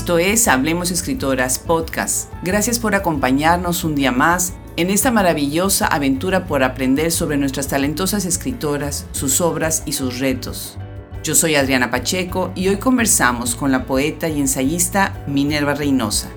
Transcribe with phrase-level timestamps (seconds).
[0.00, 2.32] Esto es Hablemos Escritoras Podcast.
[2.42, 8.24] Gracias por acompañarnos un día más en esta maravillosa aventura por aprender sobre nuestras talentosas
[8.24, 10.78] escritoras, sus obras y sus retos.
[11.22, 16.30] Yo soy Adriana Pacheco y hoy conversamos con la poeta y ensayista Minerva Reynosa.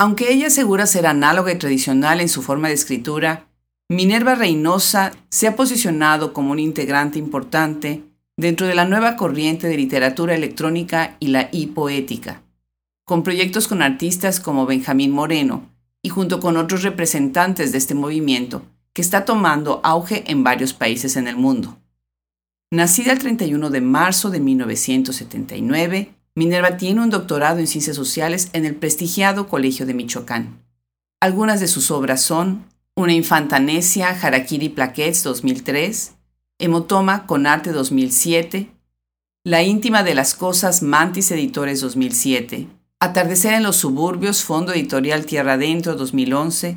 [0.00, 3.47] Aunque ella asegura ser análoga y tradicional en su forma de escritura,
[3.90, 8.04] Minerva Reynosa se ha posicionado como un integrante importante
[8.36, 12.42] dentro de la nueva corriente de literatura electrónica y la hipoética,
[13.06, 15.70] con proyectos con artistas como Benjamín Moreno
[16.02, 18.62] y junto con otros representantes de este movimiento
[18.92, 21.78] que está tomando auge en varios países en el mundo.
[22.70, 28.66] Nacida el 31 de marzo de 1979, Minerva tiene un doctorado en Ciencias Sociales en
[28.66, 30.62] el prestigiado Colegio de Michoacán.
[31.20, 32.66] Algunas de sus obras son
[32.98, 36.16] una infantanesia, Harakiri Plaquets 2003,
[36.58, 38.72] Hemotoma con Arte 2007,
[39.44, 42.66] La íntima de las cosas Mantis Editores 2007,
[42.98, 46.76] Atardecer en los suburbios, Fondo Editorial Tierra Adentro 2011,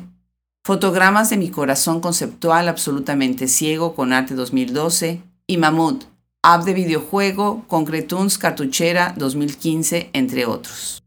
[0.62, 6.04] Fotogramas de mi corazón conceptual absolutamente ciego con Arte 2012 y Mamut,
[6.44, 11.01] App de videojuego, Concretunes Cartuchera 2015, entre otros.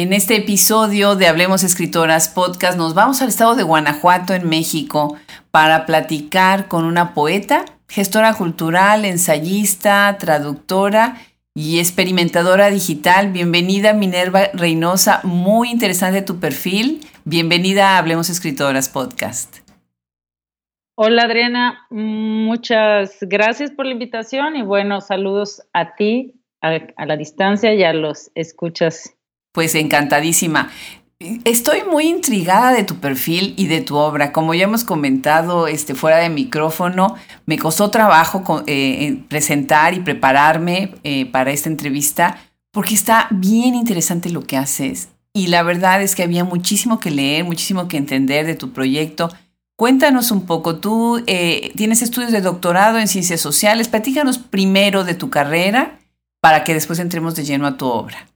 [0.00, 5.16] En este episodio de Hablemos Escritoras Podcast nos vamos al estado de Guanajuato, en México,
[5.50, 11.16] para platicar con una poeta, gestora cultural, ensayista, traductora
[11.52, 13.32] y experimentadora digital.
[13.32, 17.00] Bienvenida Minerva Reynosa, muy interesante tu perfil.
[17.24, 19.68] Bienvenida a Hablemos Escritoras Podcast.
[20.94, 27.16] Hola Adriana, muchas gracias por la invitación y bueno, saludos a ti, a, a la
[27.16, 29.17] distancia y a los escuchas
[29.52, 30.70] pues encantadísima.
[31.44, 34.32] Estoy muy intrigada de tu perfil y de tu obra.
[34.32, 40.94] Como ya hemos comentado este, fuera de micrófono, me costó trabajo eh, presentar y prepararme
[41.02, 42.38] eh, para esta entrevista
[42.70, 45.08] porque está bien interesante lo que haces.
[45.32, 49.30] Y la verdad es que había muchísimo que leer, muchísimo que entender de tu proyecto.
[49.76, 55.14] Cuéntanos un poco, tú eh, tienes estudios de doctorado en ciencias sociales, platícanos primero de
[55.14, 55.98] tu carrera
[56.40, 58.28] para que después entremos de lleno a tu obra.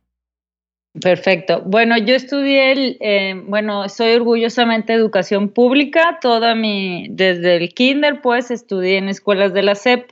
[1.01, 1.63] Perfecto.
[1.65, 8.51] Bueno, yo estudié, eh, bueno, soy orgullosamente educación pública, toda mi, desde el kinder, pues
[8.51, 10.11] estudié en escuelas de la SEP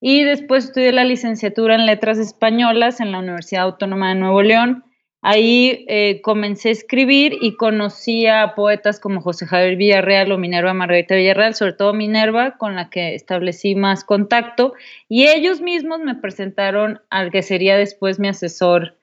[0.00, 4.84] y después estudié la licenciatura en letras españolas en la Universidad Autónoma de Nuevo León.
[5.20, 10.72] Ahí eh, comencé a escribir y conocí a poetas como José Javier Villarreal o Minerva
[10.72, 14.72] Margarita Villarreal, sobre todo Minerva, con la que establecí más contacto,
[15.08, 18.96] y ellos mismos me presentaron al que sería después mi asesor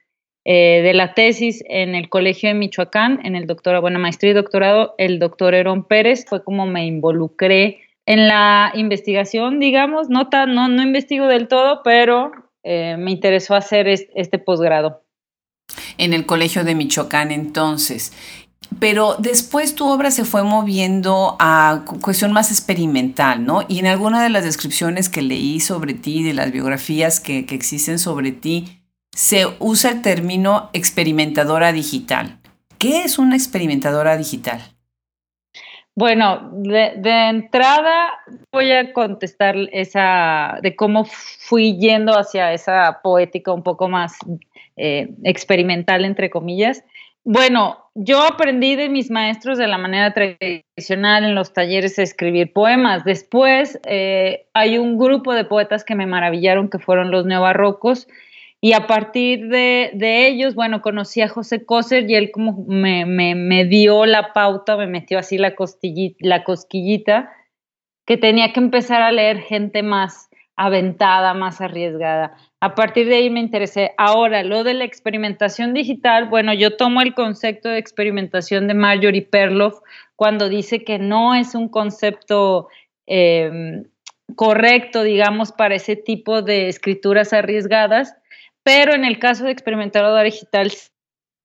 [0.44, 4.34] eh, de la tesis en el Colegio de Michoacán, en el doctorado, bueno, maestría y
[4.34, 10.68] doctorado, el doctor Herón Pérez, fue como me involucré en la investigación, digamos, no, no,
[10.68, 12.32] no investigo del todo, pero
[12.64, 15.04] eh, me interesó hacer este, posgrado.
[15.96, 18.12] En el Colegio de Michoacán, entonces.
[18.80, 23.64] Pero después tu obra se fue moviendo a cuestión más experimental, ¿no?
[23.68, 27.54] Y en alguna de las descripciones que leí sobre ti, de las biografías que, que
[27.54, 28.81] existen sobre ti,
[29.14, 32.38] se usa el término experimentadora digital.
[32.78, 34.60] ¿Qué es una experimentadora digital?
[35.94, 38.14] Bueno, de, entrada
[38.50, 44.16] voy a contestar esa de cómo fui yendo hacia esa poética un poco más
[44.76, 46.82] eh, experimental, entre comillas.
[47.24, 52.54] Bueno, yo aprendí de mis maestros de la manera tradicional en los talleres a escribir
[52.54, 53.04] poemas.
[53.04, 58.08] Después eh, hay un grupo de poetas que me maravillaron, que fueron los neobarrocos,
[58.64, 59.90] y a partir de,
[60.28, 65.18] ellos, bueno, conocí a José Coser y él como me, dio la pauta, me metió
[65.18, 65.52] así la,
[66.20, 67.32] la cosquillita,
[68.06, 72.36] que tenía que empezar a leer gente más aventada, más arriesgada.
[72.60, 73.94] A partir de ahí me interesé.
[73.98, 79.22] Ahora, lo de la experimentación digital, bueno, yo tomo el concepto de experimentación de Marjorie
[79.22, 79.80] Perloff
[80.14, 82.68] cuando dice que no es un concepto
[83.06, 83.86] em,
[84.36, 88.14] correcto, digamos, para ese tipo de escrituras arriesgadas,
[88.62, 90.72] pero en el caso de experimentadora digital,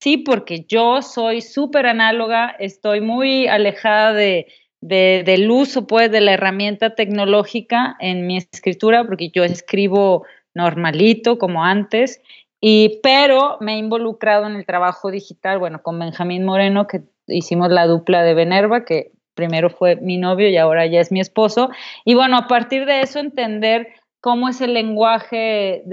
[0.02, 4.48] sí, porque yo soy súper análoga, estoy muy alejada de,
[4.82, 11.64] del uso, pues, de la herramienta tecnológica en mi escritura, porque yo escribo normalito, como
[11.64, 12.22] antes,
[12.60, 17.70] y, pero me he involucrado en el trabajo digital, bueno, con Benjamín Moreno, que hicimos
[17.70, 21.70] la dupla de Venerva, que primero fue mi novio y ahora ya es mi esposo.
[22.04, 23.88] Y bueno, a partir de eso entender
[24.28, 25.86] cómo es el lenguaje,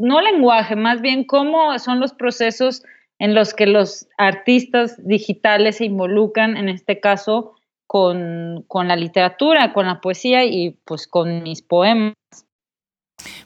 [0.00, 2.82] no lenguaje, más bien cómo son los procesos
[3.18, 7.56] en los que los artistas digitales se involucran, en este caso,
[7.86, 12.14] con, la literatura, con la poesía y pues con mis poemas.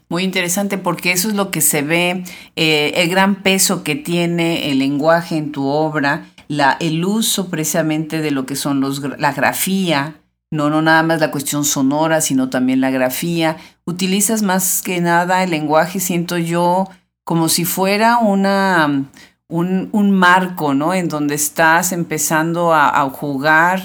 [0.09, 2.23] Muy interesante porque eso es lo que se ve,
[2.55, 8.21] eh, el gran peso que tiene el lenguaje en tu obra, la, el uso precisamente
[8.21, 10.22] de lo que son los, la grafía,
[10.53, 13.57] no, no nada más la cuestión sonora, sino también la grafía.
[13.87, 16.91] Utilizas más que nada el lenguaje, siento yo,
[17.25, 19.07] como si fuera una,
[19.49, 20.93] un, marco, ¿no?
[20.93, 23.83] En donde estás empezando a, jugar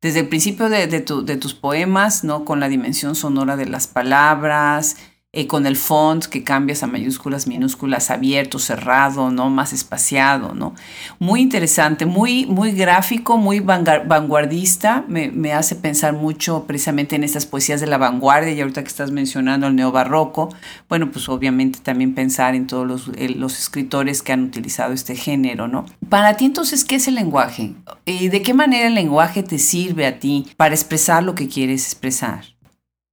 [0.00, 2.46] desde el principio de, de tus poemas, ¿no?
[2.46, 4.96] Con la dimensión sonora de las palabras,
[5.38, 9.50] eh, con el font que cambias a mayúsculas, minúsculas, abierto, cerrado, ¿no?
[9.50, 10.74] Más espaciado, ¿no?
[11.18, 17.44] Muy interesante, muy, muy gráfico, muy vanguardista, me, me, hace pensar mucho precisamente en estas
[17.44, 20.48] poesías de la vanguardia y ahorita que estás mencionando el neobarroco,
[20.88, 25.68] bueno, pues obviamente también pensar en todos los, los escritores que han utilizado este género,
[25.68, 25.84] ¿no?
[26.08, 27.74] Para ti entonces, ¿qué es el lenguaje?
[28.06, 31.84] ¿Y de qué manera el lenguaje te sirve a ti para expresar lo que quieres
[31.84, 32.55] expresar?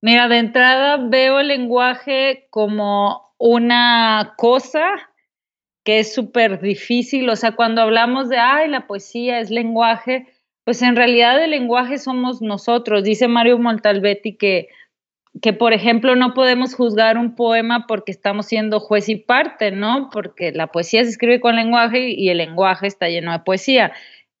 [0.04, 4.84] Mira, de entrada veo el lenguaje como una cosa
[5.82, 10.26] que es súper difícil, o sea, cuando hablamos de, ay, la poesía es lenguaje,
[10.64, 13.02] pues en realidad el lenguaje somos nosotros.
[13.02, 14.68] Dice Mario Montalbetti que,
[15.40, 20.10] que, por ejemplo, no podemos juzgar un poema porque estamos siendo juez y parte, ¿no?
[20.12, 23.94] Porque la poesía se escribe con lenguaje y el lenguaje está lleno de poesía.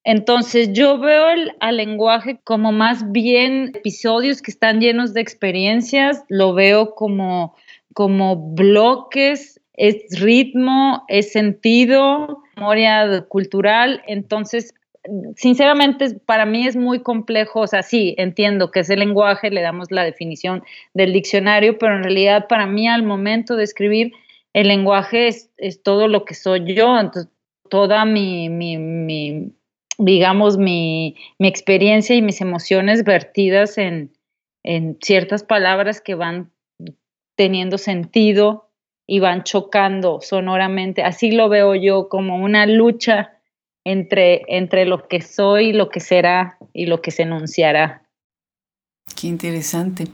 [0.04, 6.24] Entonces yo veo el, al lenguaje como más bien episodios que están llenos de experiencias,
[6.28, 7.56] lo veo como,
[7.94, 14.74] como bloques, es ritmo, es sentido, memoria cultural, entonces
[15.36, 19.62] sinceramente para mí es muy complejo, o sea, sí, entiendo que es el lenguaje, le
[19.62, 20.62] damos la definición
[20.92, 24.12] del diccionario, pero en realidad para mí al momento de escribir
[24.52, 25.50] el lenguaje es,
[25.82, 27.30] todo lo que soy yo, entonces
[27.68, 29.50] toda mi, mi
[29.98, 34.12] digamos, mi, experiencia y mis emociones vertidas en,
[35.02, 36.50] ciertas palabras que van
[37.36, 38.70] teniendo sentido
[39.06, 41.02] y van chocando sonoramente.
[41.02, 43.34] Así lo veo yo como una lucha
[43.84, 48.08] entre, entre lo que soy, lo que será y lo que se enunciará.
[49.14, 50.06] Qué interesante.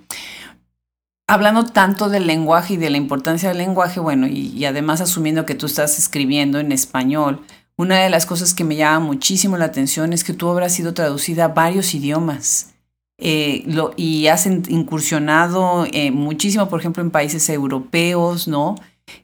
[1.28, 5.54] Hablando tanto del lenguaje y de la importancia del lenguaje, bueno, y además asumiendo que
[5.54, 7.46] tú estás escribiendo en español,
[7.80, 10.68] una de las cosas que me llama muchísimo la atención es que tu obra ha
[10.68, 12.74] sido traducida a varios idiomas
[13.16, 13.64] eh,
[13.96, 18.74] y has incursionado eh, muchísimo, por ejemplo, en países europeos, ¿no?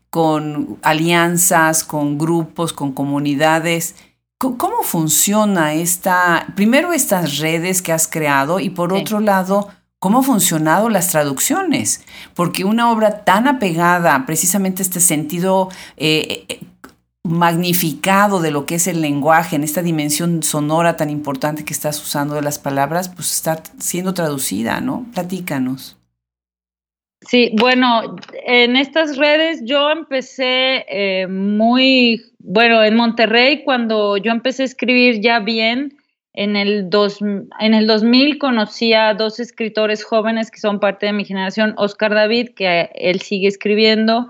[0.09, 3.95] Con alianzas, con grupos, con comunidades.
[4.39, 9.69] ¿Cómo funciona esta, primero estas redes que has creado y por otro lado,
[9.99, 12.03] cómo han funcionado las traducciones?
[12.35, 15.69] Porque una obra tan apegada precisamente a este sentido
[15.99, 16.61] eh,
[17.27, 22.01] magnificado de lo que es el lenguaje, en esta dimensión sonora tan importante que estás
[22.03, 25.07] usando de las palabras, pues está siendo traducida, ¿no?
[25.13, 25.97] Platícanos.
[27.23, 34.63] Sí, bueno, en estas redes yo empecé eh, muy, bueno, en Monterrey, cuando yo empecé
[34.63, 35.97] a escribir ya bien,
[36.35, 41.15] en el, dos, en el 2000 conocí a dos escritores jóvenes que son parte de
[41.15, 44.29] mi generación, Oscar David, que él sigue escribiendo,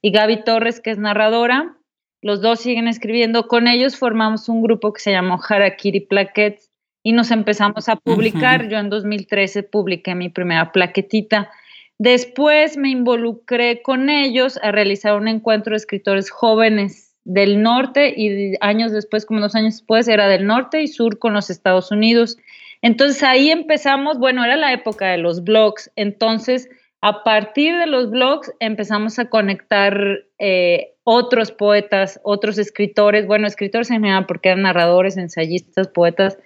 [0.00, 1.77] y Gaby Torres, que es narradora
[2.22, 3.48] los dos siguen escribiendo.
[3.48, 6.70] Con ellos formamos un grupo que se llamó Harakiri Plaquettes
[7.02, 8.68] y nos empezamos a publicar.
[8.68, 11.50] Yo en 2013 publiqué mi primera plaquetita.
[11.98, 18.54] Después me involucré con ellos a realizar un encuentro de escritores jóvenes del norte y
[18.60, 22.38] años después, como dos años después, era del norte y sur con los Estados Unidos.
[22.82, 26.70] Entonces ahí empezamos, bueno, era la época de los blogs, entonces
[27.00, 33.90] a partir de los blogs empezamos a conectar eh, otros poetas, otros escritores, bueno, escritores
[33.90, 36.38] en general, porque eran narradores, ensayistas, poetas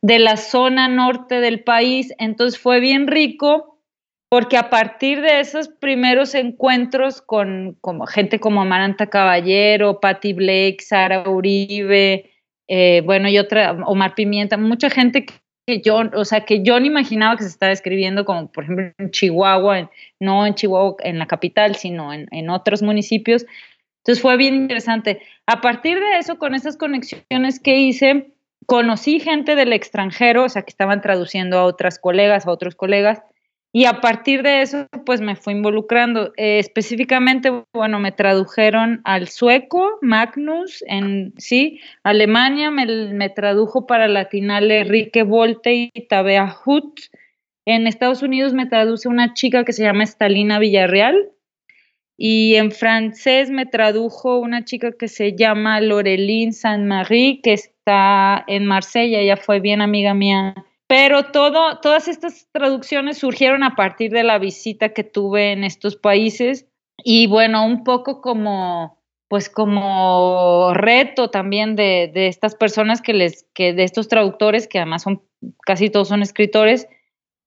[0.00, 2.14] de la zona norte del país.
[2.18, 3.78] Entonces fue bien rico
[4.30, 11.28] porque a partir de esos primeros encuentros con gente como Amaranta Caballero, Patty Blake, Sara
[11.28, 12.30] Uribe,
[12.68, 15.24] eh, bueno, y otra, Omar Pimienta, mucha gente
[15.68, 18.90] que yo, o sea, que yo no imaginaba que se estaba escribiendo como, por ejemplo,
[18.96, 23.44] en Chihuahua, no en Chihuahua, en la capital, sino en, en otros municipios.
[23.98, 25.20] Entonces fue bien interesante.
[25.44, 28.30] A partir de eso, con esas conexiones que hice,
[28.64, 33.20] conocí gente del extranjero, o sea, que estaban traduciendo a otras colegas, a otros colegas,
[33.70, 36.32] y a partir de eso, pues me fui involucrando.
[36.36, 44.08] Eh, específicamente, bueno, me tradujeron al sueco, Magnus, en sí, Alemania me, me tradujo para
[44.08, 46.98] latinal Enrique Volte y Tabea Hut.
[47.66, 51.30] En Estados Unidos me traduce una chica que se llama Stalina Villarreal.
[52.16, 58.66] Y en francés me tradujo una chica que se llama Loreline Saint-Marie, que está en
[58.66, 60.54] Marsella, ella fue bien amiga mía
[60.88, 66.66] Pero todas estas traducciones surgieron a partir de la visita que tuve en estos países
[67.04, 73.46] y bueno, un poco como, pues como reto también de, de estas personas que les,
[73.54, 75.22] que de estos traductores, que además son,
[75.66, 76.88] casi todos son escritores,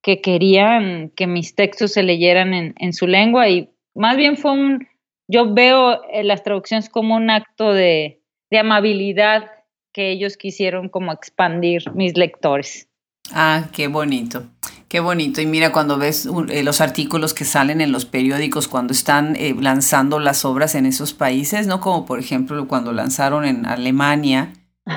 [0.03, 4.51] que querían que mis textos se leyeran en, en su lengua y más bien fue
[4.51, 4.87] un,
[5.27, 8.21] yo veo eh, las traducciones como un acto de,
[8.51, 9.49] de amabilidad
[9.93, 12.87] que ellos quisieron como expandir mis lectores.
[13.33, 14.43] Ah, qué bonito.
[14.87, 15.39] Qué bonito.
[15.39, 19.55] Y mira, cuando ves eh, los artículos que salen en los periódicos cuando están eh,
[19.57, 21.79] lanzando las obras en esos países, ¿no?
[21.79, 24.51] Como por ejemplo cuando lanzaron en Alemania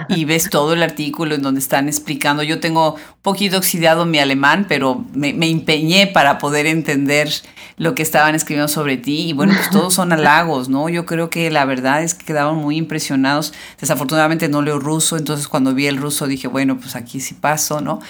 [0.08, 2.42] y ves todo el artículo en donde están explicando.
[2.42, 7.30] Yo tengo un poquito oxidado mi alemán, pero me, me empeñé para poder entender
[7.76, 9.28] lo que estaban escribiendo sobre ti.
[9.28, 10.88] Y bueno, pues todos son halagos, ¿no?
[10.88, 13.52] Yo creo que la verdad es que quedaban muy impresionados.
[13.80, 17.80] Desafortunadamente no leo ruso, entonces cuando vi el ruso dije, bueno, pues aquí sí paso,
[17.80, 18.00] ¿no?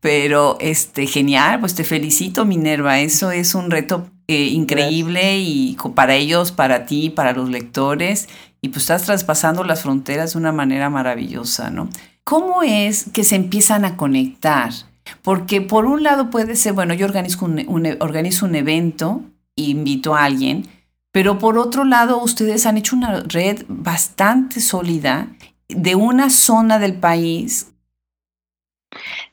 [0.00, 3.00] Pero este, genial, pues te felicito, Minerva.
[3.00, 8.28] Eso es un reto eh, increíble y para ellos, para ti, para los lectores.
[8.64, 11.90] Y pues estás traspasando las fronteras de una manera maravillosa, ¿no?
[12.24, 14.72] ¿Cómo es que se empiezan a conectar?
[15.20, 19.20] Porque por un lado puede ser, bueno, yo organizo un, organizo un evento,
[19.54, 20.66] invito a alguien,
[21.12, 25.28] pero por otro lado ustedes han hecho una red bastante sólida
[25.68, 27.66] de una zona del país.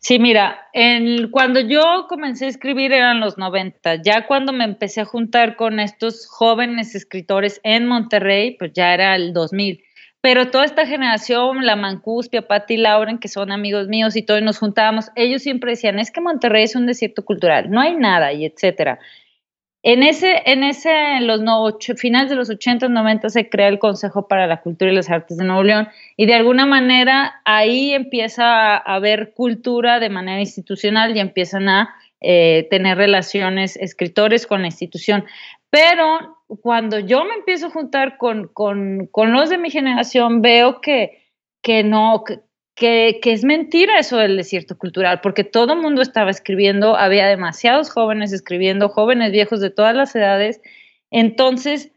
[0.04, 0.68] Sí, mira,
[1.30, 5.80] cuando yo comencé a escribir eran los 90, ya cuando me empecé a juntar con
[5.80, 9.84] estos jóvenes escritores en Monterrey, pues ya era el 2000
[10.22, 14.60] pero toda esta generación, la Mancuspia, Patti Lauren, que son amigos míos y todos nos
[14.60, 18.46] juntábamos, ellos siempre decían, es que Monterrey es un desierto cultural, no hay nada, y
[18.46, 19.00] etcétera.
[19.84, 24.28] En ese, en ese, los no, finales de los 80, 90 se crea el Consejo
[24.28, 28.76] para la Cultura y las Artes de Nuevo León y de alguna manera ahí empieza
[28.76, 34.68] a haber cultura de manera institucional y empiezan a eh, tener relaciones escritores con la
[34.68, 35.26] institución.
[35.72, 40.80] Pero cuando yo me empiezo a juntar con, con, con los de mi generación, veo
[40.82, 41.26] que,
[41.64, 42.42] que no, que,
[42.76, 47.92] que, es mentira eso del desierto cultural, porque todo el mundo estaba escribiendo, había demasiados
[47.92, 50.62] jóvenes escribiendo, jóvenes viejos de todas las edades.
[51.12, 51.92] Entonces,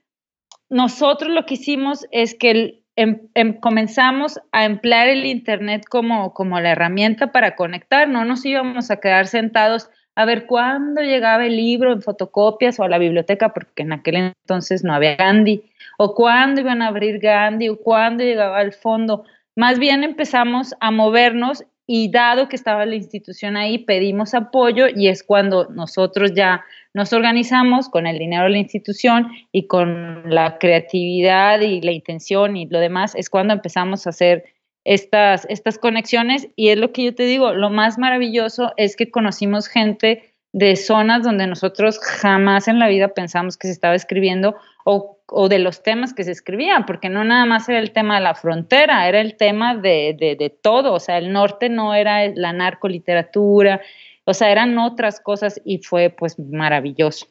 [0.69, 6.61] nosotros lo que hicimos es que em, em, comenzamos a emplear el Internet como, como
[6.61, 11.57] la herramienta para conectar, no nos íbamos a quedar sentados a ver cuándo llegaba el
[11.57, 16.15] libro en fotocopias o a la biblioteca, porque en aquel entonces no había Gandhi, o
[16.15, 19.25] cuándo iban a abrir Gandhi, o cuándo llegaba al fondo.
[19.57, 25.09] Más bien empezamos a movernos y dado que estaba la institución ahí, pedimos apoyo y
[25.09, 30.59] es cuando nosotros ya nos organizamos con el dinero de la institución y con la
[30.59, 34.45] creatividad y la intención y lo demás, es cuando empezamos a hacer
[34.85, 36.49] estas, estas conexiones.
[36.57, 40.77] Y es lo que yo te digo, lo más maravilloso es que conocimos gente de
[40.77, 45.59] zonas donde nosotros jamás en la vida pensamos que se estaba escribiendo o, o, de
[45.59, 49.09] los temas que se escribían, porque no nada más era el tema de la frontera,
[49.09, 53.81] era el tema de, de, de todo, o sea, el norte no era la narcoliteratura,
[54.25, 57.27] o sea, eran otras cosas y fue pues maravilloso.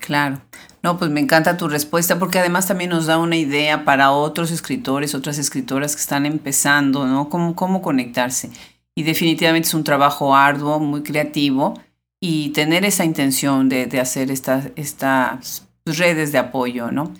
[0.00, 0.40] Claro.
[0.82, 4.50] No, pues me encanta tu respuesta porque además también nos da una idea para otros
[4.50, 7.28] escritores, otras escritoras que están empezando, ¿no?
[7.28, 8.50] Cómo, cómo conectarse.
[8.94, 11.74] Y definitivamente es un trabajo arduo, muy creativo
[12.20, 17.12] y tener esa intención de, de hacer estas, estas redes de apoyo, ¿no?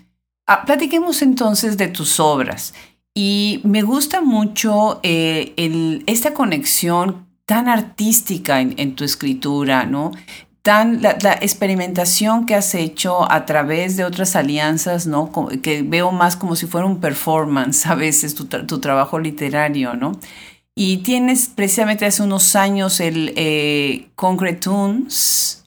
[0.47, 2.73] Ah, platiquemos entonces de tus obras.
[3.13, 5.53] Y me gusta mucho eh,
[6.07, 10.11] esta conexión tan artística en, tu escritura, ¿no?
[10.63, 15.31] la, experimentación que has hecho a través de otras alianzas, ¿no?
[15.61, 18.45] Que veo más como si fuera un performance a veces tu,
[18.79, 20.11] trabajo literario, ¿no?
[20.75, 25.65] Y tienes precisamente hace unos años el eh, Concrete Tunes,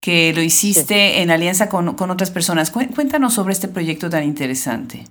[0.00, 2.70] que lo hiciste en alianza con, con, otras personas.
[2.70, 5.04] Cuéntanos sobre este proyecto tan interesante.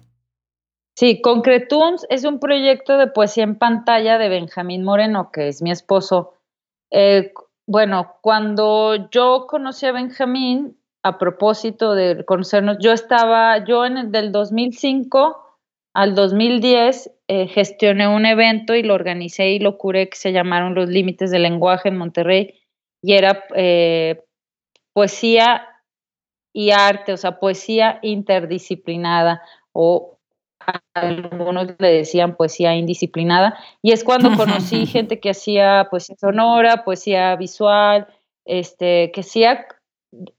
[0.98, 5.72] Sí, Concretunes es un proyecto de poesía en pantalla de Benjamín Moreno, que es mi
[5.72, 6.34] esposo.
[6.91, 7.31] Eh,
[7.67, 14.12] bueno, cuando yo conocí a Benjamín, a propósito de conocernos, yo estaba, yo en el
[14.12, 15.38] del 2005
[15.93, 20.75] al 2010 eh, gestioné un evento y lo organicé y lo curé que se llamaron
[20.75, 22.55] Los Límites del Lenguaje en Monterrey
[23.01, 24.22] y era eh,
[24.93, 25.67] poesía
[26.53, 29.41] y arte, o sea, poesía interdisciplinada
[29.72, 30.19] o
[30.93, 37.36] algunos le decían poesía indisciplinada, y es cuando conocí gente que hacía poesía sonora, poesía
[37.36, 38.08] visual,
[38.46, 39.65] este, que hacía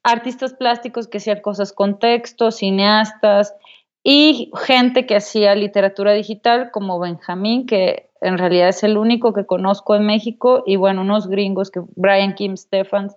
[0.02, 3.54] artistas plásticos que hacían cosas con texto, cineastas,
[4.02, 9.46] y gente que hacía literatura digital como Benjamín, que en realidad es el único que
[9.46, 13.16] conozco en México, y bueno, unos gringos que Brian Kim Stephens.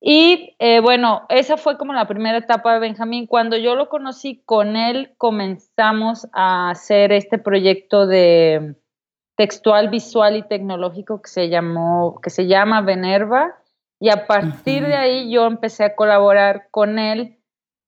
[0.00, 3.26] Y eh, bueno, esa fue como la primera etapa de Benjamín.
[3.26, 8.76] Cuando yo lo conocí con él, comenzamos a hacer este proyecto de
[9.36, 13.56] textual, visual y tecnológico que se llamó, que se llama Venerva.
[13.98, 17.36] Y a partir de ahí yo empecé a colaborar con él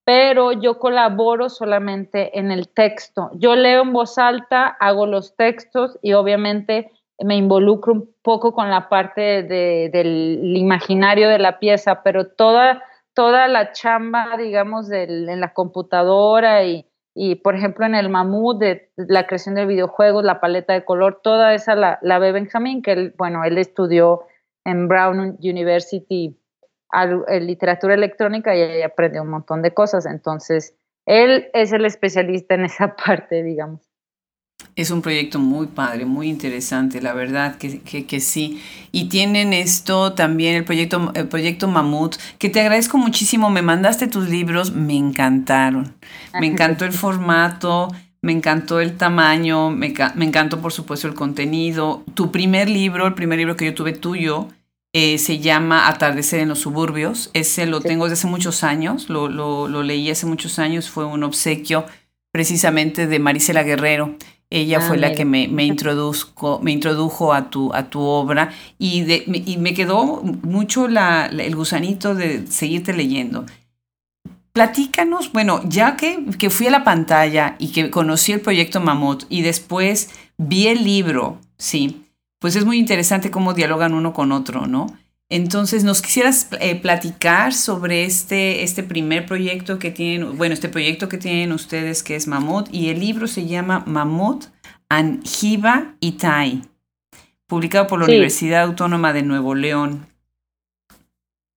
[0.05, 3.31] pero yo colaboro solamente en el texto.
[3.35, 6.91] Yo leo en voz alta, hago los textos y obviamente
[7.25, 12.83] me involucro un poco con la parte del imaginario de la pieza, pero toda,
[13.15, 19.27] toda la chamba, digamos, en la computadora y, por ejemplo, en el mamut de, la
[19.27, 23.15] creación de videojuegos, la paleta de color, toda esa la, la ve Benjamín, que él,
[23.17, 24.23] bueno, él estudió
[24.65, 26.39] en Brown University
[26.93, 30.07] en literatura electrónica y ahí aprendió un montón de cosas.
[30.07, 30.77] Entonces,
[31.07, 33.92] él es el especialista en esa parte, digamos.
[34.75, 38.63] Es un proyecto muy padre, muy interesante, la verdad que, que, sí.
[38.91, 43.51] Y tienen esto también, el proyecto, el proyecto Mamut, que te agradezco muchísimo.
[43.51, 45.95] Me mandaste tus libros, me encantaron.
[46.41, 47.89] Me encantó el formato,
[48.23, 52.05] me encantó el tamaño, me, me encantó por supuesto el contenido.
[52.15, 54.49] Tu primer libro, el primer libro que yo tuve tuyo,
[54.95, 57.31] eh, se llama Atardecer en los suburbios.
[57.33, 61.25] Ese lo tengo desde hace muchos años, lo, lo, leí hace muchos años, fue un
[61.25, 61.87] obsequio
[62.31, 64.17] precisamente de Marisela Guerrero.
[64.55, 68.53] Ella fue la ah, que me, me, introduzco, me introdujo a tu, a tu obra
[68.79, 73.47] y, de, me, y me quedó mucho la, el gusanito de seguirte leyendo.
[74.53, 79.25] Platícanos, bueno, ya que, que fui a la pantalla y que conocí el proyecto Mamut
[79.31, 82.03] y después vi el libro, ¿sí?
[82.43, 84.89] pues es muy interesante cómo dialogan uno con otro, ¿no?
[85.35, 91.09] Entonces, ¿nos quisieras eh, platicar sobre este, este primer proyecto que tienen, bueno, este proyecto
[91.09, 94.45] que tienen ustedes que es Mamut y el libro se llama Mamut
[94.91, 96.61] and Hiba Itai,
[97.47, 100.05] publicado por la Universidad Autónoma de Nuevo León.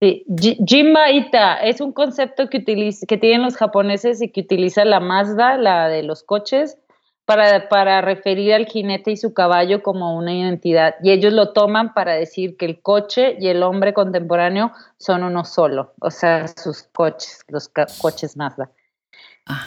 [0.00, 0.24] Sí,
[0.66, 5.58] Jimba Ita es un concepto que, que tienen los japoneses y que utiliza la Mazda,
[5.58, 6.78] la de los coches,
[7.26, 10.94] para, para referir al jinete y su caballo como una identidad.
[11.02, 15.44] Y ellos lo toman para decir que el coche y el hombre contemporáneo son uno
[15.44, 18.70] solo, o sea, sus coches, los coches Mazda.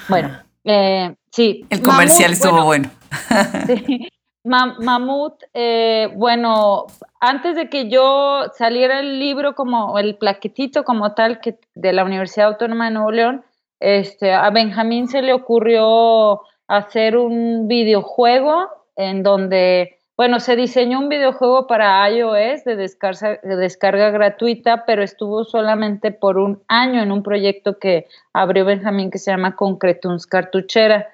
[0.07, 1.65] Bueno, eh, sí.
[1.69, 2.89] El comercial estuvo bueno.
[4.43, 6.87] Mamut, eh, bueno,
[7.19, 12.05] antes de que yo saliera el libro como el plaquetito como tal que de la
[12.05, 13.43] Universidad Autónoma de Nuevo León,
[13.81, 21.09] este, a Benjamín se le ocurrió hacer un videojuego en donde, bueno, se diseñó un
[21.09, 27.11] videojuego para iOS de descarga, de descarga gratuita, pero estuvo solamente por un año en
[27.11, 31.09] un proyecto que abrió Benjamín que se llama Concretuns Cartuchera.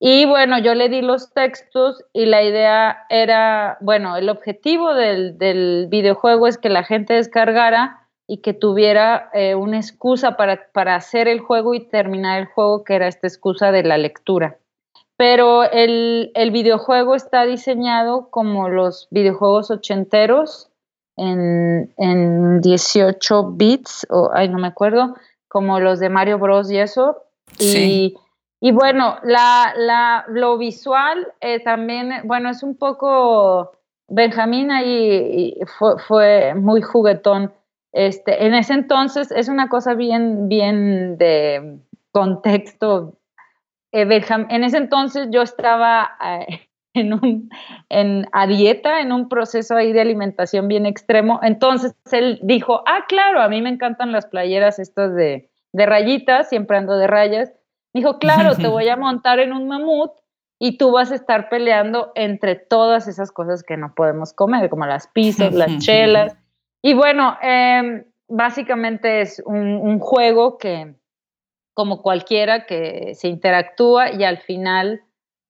[0.00, 5.38] Y bueno, yo le di los textos y la idea era, bueno, el objetivo del,
[5.38, 10.96] del videojuego es que la gente descargara y que tuviera eh, una excusa para, para
[10.96, 14.58] hacer el juego y terminar el juego, que era esta excusa de la lectura
[15.16, 20.70] pero el, videojuego está diseñado como los videojuegos ochenteros
[21.16, 25.14] en, en 18 bits, o ay, no me acuerdo,
[25.48, 26.70] como los de Mario Bros.
[26.70, 27.22] y eso.
[27.58, 28.14] Y,
[28.60, 33.72] y bueno, la, la, lo visual eh, también, bueno, es un poco,
[34.08, 37.54] Benjamín ahí fue, fue, muy juguetón.
[37.92, 41.78] Este, en ese entonces es una cosa bien, bien de
[42.12, 43.15] contexto
[43.96, 47.50] eh, en ese entonces yo estaba eh, en un,
[47.88, 51.40] en, a dieta, en un proceso ahí de alimentación bien extremo.
[51.42, 56.48] Entonces él dijo, ah, claro, a mí me encantan las playeras estas de, de rayitas,
[56.48, 57.52] siempre ando de rayas.
[57.94, 60.12] Dijo, claro, te voy a montar en un mamut
[60.58, 64.84] y tú vas a estar peleando entre todas esas cosas que no podemos comer, como
[64.86, 66.36] las pizzas, las chelas.
[66.82, 70.94] Y bueno, em, básicamente es un juego que,
[71.76, 75.02] como cualquiera que se interactúa y al final,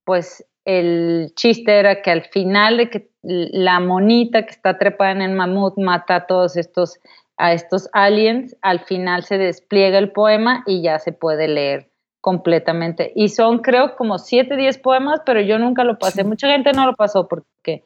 [0.05, 5.23] pues el chiste era que al final de que la monita que está trepada en
[5.23, 6.99] el mamut mata a todos estos,
[7.37, 13.13] a estos aliens, al final se despliega el poema y ya se puede leer completamente.
[13.15, 16.25] Y son creo como 7, 10 poemas, pero yo nunca lo pasé.
[16.25, 17.85] Mucha gente no lo pasó porque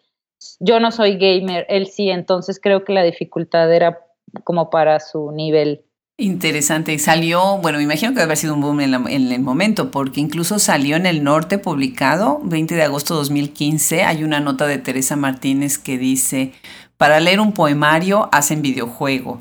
[0.60, 3.98] yo no soy gamer, él sí, entonces creo que la dificultad era
[4.44, 5.84] como para su nivel.
[6.20, 6.98] Interesante.
[6.98, 10.58] Salió, bueno, me imagino que debe haber sido un boom en, el momento, porque incluso
[10.58, 14.02] salió en el norte publicado, 20 de agosto de 2015.
[14.02, 16.52] Hay una nota de Teresa Martínez que dice,
[16.98, 19.40] para leer un poemario hacen videojuego.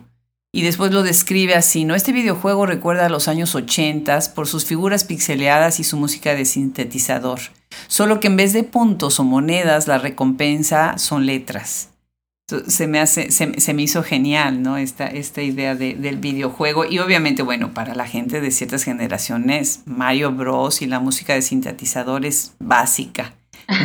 [0.53, 1.95] y después lo describe así, ¿no?
[1.95, 6.45] Este videojuego recuerda a los años 80 por sus figuras pixeleadas y su música de
[6.45, 7.39] sintetizador,
[7.87, 11.89] solo que en vez de puntos o monedas, la recompensa son letras.
[12.67, 14.77] Se me, hace, se, me hizo genial, ¿no?
[14.77, 16.85] Esta, esta idea del videojuego.
[16.85, 20.81] Y obviamente, bueno, para la gente de ciertas generaciones, Mario Bros.
[20.81, 23.33] y la música de sintetizador es básica.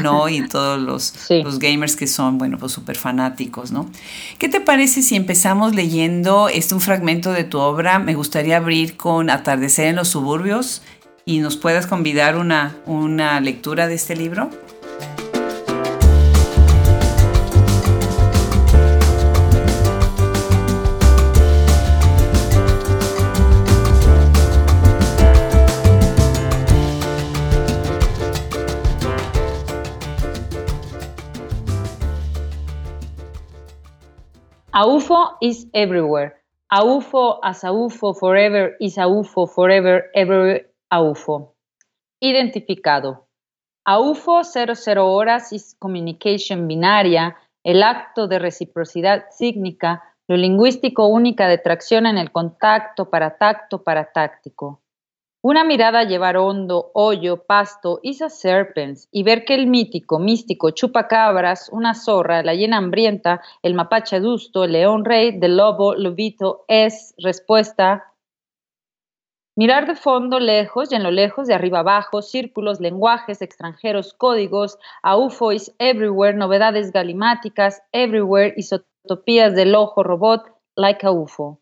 [0.02, 0.28] ¿no?
[0.34, 3.90] Y todos los, los gamers que son, bueno, pues súper fanáticos, ¿no?
[4.38, 7.98] ¿Qué te parece si empezamos leyendo este un fragmento de tu obra?
[7.98, 10.82] Me gustaría abrir con Atardecer en los suburbios
[11.24, 14.50] y nos puedas convidar una, una lectura de este libro.
[34.76, 36.34] Aufo is everywhere.
[36.68, 41.54] Aufo as Aufo forever is Aufo forever ever Aufo.
[42.20, 43.28] Identificado.
[43.86, 51.58] Aufo 00 horas is communication binaria, el acto de reciprocidad sígnica, lo lingüístico única de
[51.58, 54.82] tracción en el contacto para tacto para táctico.
[55.46, 60.70] Una mirada a llevar hondo, hoyo, pasto, isa serpents, y ver que el mítico, místico
[60.70, 66.64] chupacabras, una zorra, la hiena hambrienta, el mapache adusto, el león rey, del lobo, lobito,
[66.66, 68.10] es respuesta.
[69.54, 74.78] Mirar de fondo, lejos, y en lo lejos, de arriba abajo, círculos, lenguajes, extranjeros, códigos,
[75.02, 80.42] aufois, everywhere, novedades galimáticas, everywhere, isotopías del ojo robot,
[80.74, 81.60] like a UFO.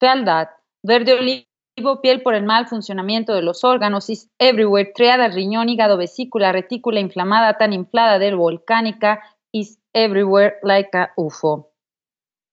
[0.00, 0.48] Fealdad,
[0.82, 1.53] verde olivo
[2.02, 7.00] piel por el mal funcionamiento de los órganos, is everywhere, triada, riñón, hígado, vesícula, retícula
[7.00, 11.70] inflamada, tan inflada del volcánica, is everywhere like a UFO.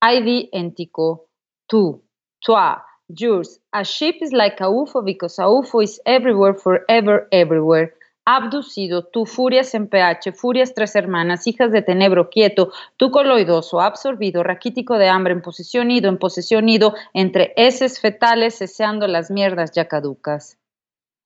[0.01, 1.27] ID entico,
[1.67, 2.03] tú,
[2.39, 3.62] toi, yours.
[3.71, 7.93] A ship is like a UFO because a UFO is everywhere, forever, everywhere
[8.25, 14.43] abducido, tú furias en pH, furias tres hermanas, hijas de tenebro quieto, tú coloidoso, absorbido,
[14.43, 19.71] raquítico de hambre, en posesión ido, en posesión ido, entre heces fetales, ceseando las mierdas
[19.71, 20.57] ya caducas.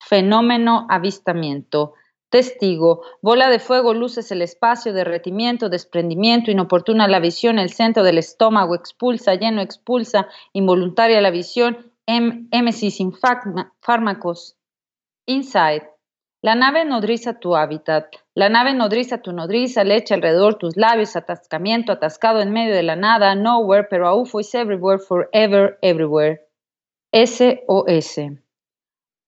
[0.00, 1.94] Fenómeno avistamiento.
[2.28, 8.18] Testigo, bola de fuego, luces el espacio, derretimiento, desprendimiento, inoportuna la visión, el centro del
[8.18, 13.12] estómago, expulsa, lleno, expulsa, involuntaria la visión, émesis sin
[13.80, 14.56] fármacos.
[15.26, 15.88] Inside,
[16.46, 18.06] la nave nodriza tu hábitat,
[18.36, 22.94] la nave nodriza tu nodriza, leche alrededor tus labios, atascamiento, atascado en medio de la
[22.94, 26.46] nada, nowhere, pero AUFO is everywhere, forever, everywhere.
[27.12, 28.20] SOS.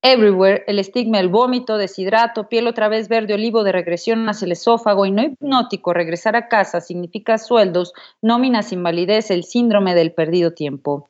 [0.01, 4.53] Everywhere, el estigma, el vómito, deshidrato, piel otra vez verde olivo de regresión hacia el
[4.53, 10.53] esófago y no hipnótico, regresar a casa significa sueldos, nóminas, invalidez, el síndrome del perdido
[10.53, 11.09] tiempo.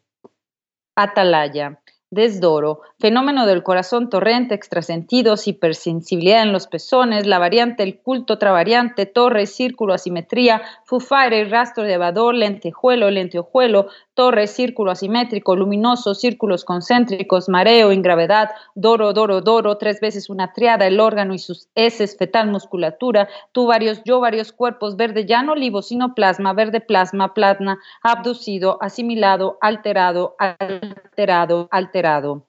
[0.97, 1.83] Atalaya.
[2.11, 8.51] Desdoro, fenómeno del corazón torrente, extrasentidos, hipersensibilidad en los pezones, la variante, el culto, otra
[8.51, 16.65] variante, torre, círculo, asimetría, fufaire, rastro de evador, lentejuelo, lenteojuelo, torre, círculo asimétrico, luminoso, círculos
[16.65, 22.17] concéntricos, mareo, ingravedad, doro, doro, doro, tres veces una triada, el órgano y sus heces,
[22.19, 27.33] fetal musculatura, tú varios, yo varios cuerpos, verde ya no olivo, sino plasma, verde plasma,
[27.33, 32.49] plasma, abducido, asimilado, alterado, alterado, alterado,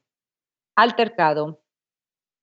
[0.76, 1.60] altercado.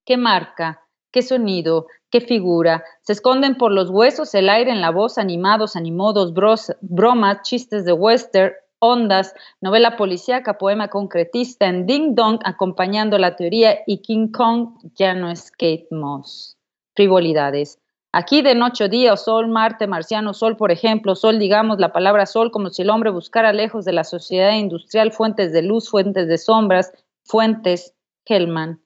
[0.05, 0.87] ¿Qué marca?
[1.11, 1.87] ¿Qué sonido?
[2.09, 2.85] ¿Qué figura?
[3.01, 7.91] Se esconden por los huesos, el aire en la voz, animados, animodos, bromas, chistes de
[7.91, 14.69] western, ondas, novela policíaca, poema concretista en Ding Dong, acompañando la teoría y King Kong
[14.95, 16.57] ya no es Kate Moss.
[16.95, 17.79] Frivolidades.
[18.11, 22.51] Aquí de noche día, sol, Marte, marciano, sol, por ejemplo, sol, digamos la palabra sol
[22.51, 26.37] como si el hombre buscara lejos de la sociedad industrial fuentes de luz, fuentes de
[26.37, 26.91] sombras,
[27.23, 27.93] fuentes,
[28.25, 28.81] Hellman.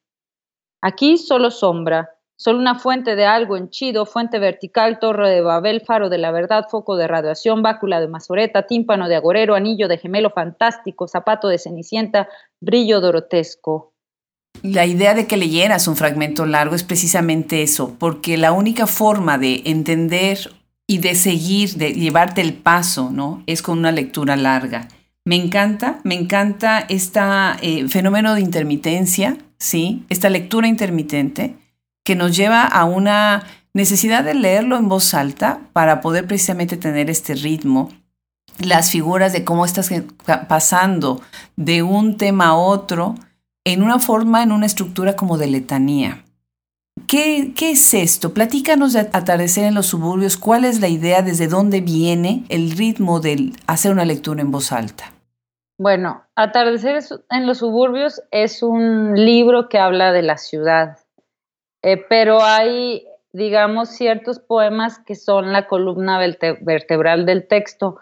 [0.82, 2.10] Aquí solo sombra,
[2.42, 6.66] Solo una fuente de algo henchido, fuente vertical, torre de Babel, faro de la verdad,
[6.72, 11.60] foco de radiación, bácula de mazoreta, tímpano de agorero, anillo de gemelo fantástico, zapato de
[11.60, 12.28] cenicienta,
[12.60, 13.94] brillo dorotesco.
[14.64, 19.38] La idea de que leyeras un fragmento largo es precisamente eso, porque la única forma
[19.38, 20.40] de entender
[20.88, 23.44] y de seguir, de llevarte el paso, ¿no?
[23.46, 24.88] Es con una lectura larga.
[25.26, 27.22] Me encanta, me encanta este
[27.88, 30.08] fenómeno de intermitencia, ¿sí?
[30.10, 31.61] Esta lectura intermitente
[32.04, 37.10] que nos lleva a una necesidad de leerlo en voz alta para poder precisamente tener
[37.10, 37.90] este ritmo,
[38.60, 39.92] las figuras de cómo estás
[40.48, 41.22] pasando
[41.56, 43.16] de un tema a otro
[43.64, 46.24] en una forma, en una estructura como de letanía.
[47.08, 48.34] ¿Qué, ¿Qué, es esto?
[48.34, 50.38] Platícanos de atardecer en los suburbios.
[50.38, 51.22] ¿Cuál es la idea?
[51.22, 55.12] ¿Desde dónde viene el ritmo de hacer una lectura en voz alta?
[55.78, 60.98] Bueno, Atardeceres en los suburbios es un libro que habla de la ciudad,
[61.84, 67.98] eh, pero hay, digamos, ciertos poemas que son la columna vertebral del texto.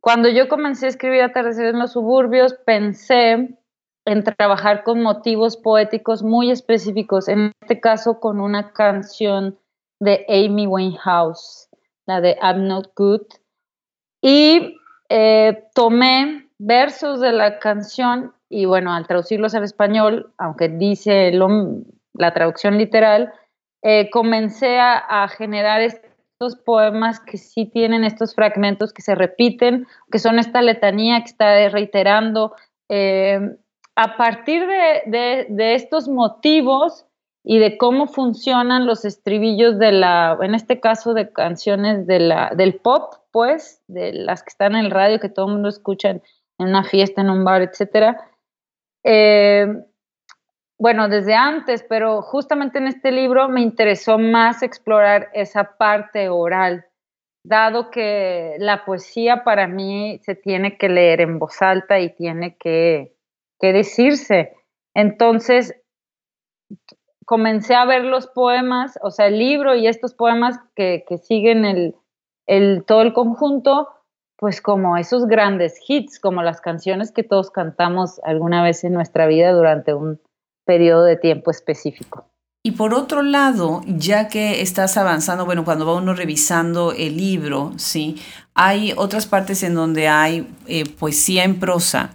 [0.00, 3.56] Cuando yo comencé a escribir Atardeceres en los suburbios, pensé
[4.04, 9.58] en trabajar con motivos poéticos muy específicos, en este caso con una canción
[10.00, 11.68] de Amy Winehouse,
[12.06, 13.22] la de I'm Not Good,
[14.20, 14.76] y
[15.08, 21.32] eh, tomé versos de la canción y bueno, al traducirlos al español, aunque dice
[22.14, 23.32] la traducción literal,
[23.82, 30.18] eh, comencé a, generar estos poemas que sí tienen estos fragmentos que se repiten, que
[30.18, 32.54] son esta letanía que está reiterando.
[32.88, 33.40] Eh,
[33.96, 37.06] a partir de, estos motivos
[37.44, 42.52] y de cómo funcionan los estribillos de la, en este caso de canciones de la,
[42.56, 46.10] del pop, pues, de las que están en el radio, que todo el mundo escucha
[46.10, 46.22] en,
[46.58, 48.28] una fiesta, en un bar, etcétera.
[49.04, 49.66] Eh,
[50.82, 56.86] bueno, desde antes, pero justamente en este libro me interesó más explorar esa parte oral,
[57.44, 62.56] dado que la poesía para mí se tiene que leer en voz alta y tiene
[62.56, 63.12] que
[63.62, 64.56] que decirse.
[64.92, 65.74] Entonces,
[67.24, 71.94] comencé a ver los poemas, o sea, el libro y estos poemas que, siguen el,
[72.46, 73.88] el, todo el conjunto,
[74.36, 79.26] pues como esos grandes hits, como las canciones que todos cantamos alguna vez en nuestra
[79.26, 80.20] vida durante un
[80.64, 82.26] periodo de tiempo específico.
[82.64, 87.72] Y por otro lado, ya que estás avanzando, bueno, cuando va uno revisando el libro,
[87.76, 88.22] ¿sí?
[88.54, 92.14] Hay otras partes en donde hay eh, poesía en prosa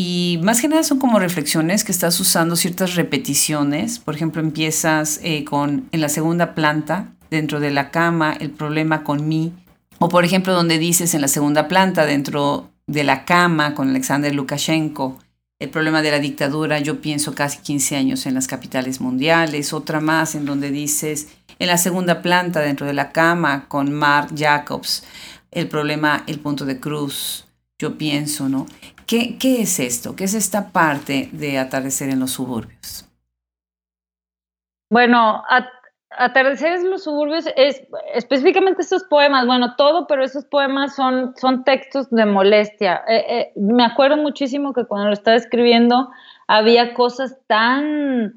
[0.00, 3.98] y más que nada son como reflexiones que estás usando ciertas repeticiones.
[3.98, 9.02] Por ejemplo, empiezas eh, con en la segunda planta, dentro de la cama, el problema
[9.02, 9.52] con mí.
[9.98, 14.32] O por ejemplo, donde dices en la segunda planta, dentro de la cama, con Alexander
[14.32, 15.18] Lukashenko,
[15.58, 19.72] el problema de la dictadura, yo pienso casi 15 años en las capitales mundiales.
[19.72, 24.30] Otra más en donde dices en la segunda planta, dentro de la cama, con Mark
[24.36, 25.04] Jacobs,
[25.50, 27.46] el problema, el punto de cruz
[27.80, 28.66] yo pienso, ¿no?
[29.06, 30.14] ¿Qué, es esto?
[30.14, 33.08] ¿Qué es esta parte de atardecer en los suburbios?
[34.90, 35.42] Bueno,
[36.18, 41.64] atardecer en los suburbios es específicamente estos poemas, bueno, todo, pero esos poemas son, son
[41.64, 43.02] textos de molestia.
[43.08, 46.10] Eh, eh, me acuerdo muchísimo que cuando lo estaba escribiendo
[46.46, 48.34] había cosas tan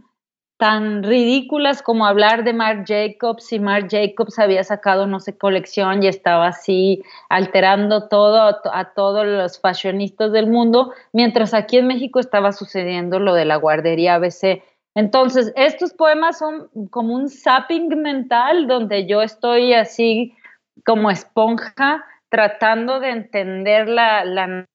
[0.61, 6.03] tan ridículas como hablar de Marc Jacobs y Marc Jacobs había sacado no sé colección
[6.03, 12.19] y estaba así alterando todo a, todos los fashionistas del mundo, mientras aquí en México
[12.19, 14.61] estaba sucediendo lo de la guardería ABC.
[14.95, 20.36] Entonces, estos poemas son como un zapping mental donde yo estoy así
[20.86, 24.23] como esponja tratando de entender la,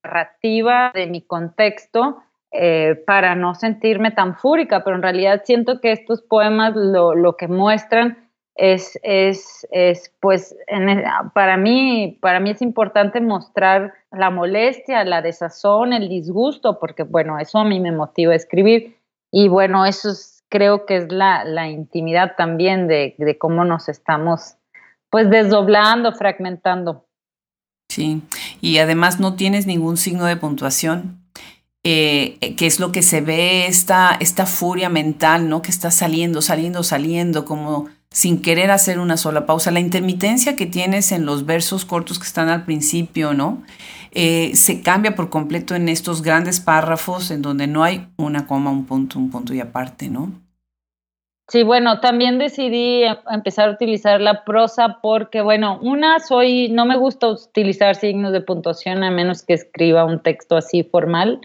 [0.05, 5.93] narrativa de mi contexto eh, para no sentirme tan fúrica, pero en realidad siento que
[5.93, 9.67] estos poemas lo, que muestran es, es,
[10.21, 16.79] pues, e, para, mí, para mí es importante mostrar la molestia, la desazón, el disgusto,
[16.79, 18.96] porque, bueno, eso a mí me motiva a escribir.
[19.31, 20.11] Y bueno, eso
[20.49, 24.55] creo que es la, intimidad también de, de cómo nos estamos,
[25.11, 27.07] pues, desdoblando, fragmentando.
[27.89, 28.23] Sí,
[28.61, 31.23] y además no tienes ningún signo de puntuación.
[31.89, 35.63] Eh, que es lo que se ve, esta, esta furia mental, ¿no?
[35.63, 37.87] Que está saliendo, saliendo, saliendo, como
[38.17, 39.71] sin querer hacer una sola pausa.
[39.71, 43.63] La intermitencia que tienes en los versos cortos que están al principio, ¿no?
[44.13, 48.71] Eh, se cambia por completo en estos grandes párrafos en donde no hay una coma,
[48.71, 50.33] un punto, un punto y aparte, ¿no?
[51.49, 56.87] Sí, bueno, también decidí em, empezar a utilizar la prosa porque, bueno, una, soy, no
[56.87, 61.43] me gusta utilizar signos de puntuación a menos que escriba un texto así formal.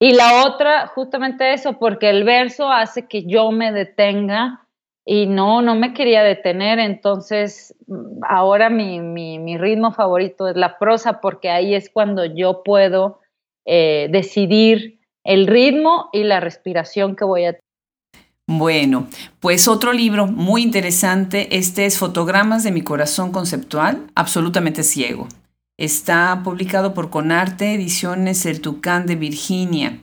[0.00, 4.66] Y la otra, justamente eso, porque el verso hace que yo me detenga
[5.12, 7.74] y no, no me quería detener, entonces
[8.22, 13.18] ahora mi, ritmo favorito es la prosa porque ahí es cuando yo puedo
[13.66, 17.64] eh, decidir el ritmo y la respiración que voy a tener.
[18.46, 19.08] Bueno,
[19.40, 25.26] pues otro libro muy interesante, este es Fotogramas de mi corazón conceptual, absolutamente ciego.
[25.76, 29.98] Está publicado por Conarte Ediciones El Tucán de Virginia.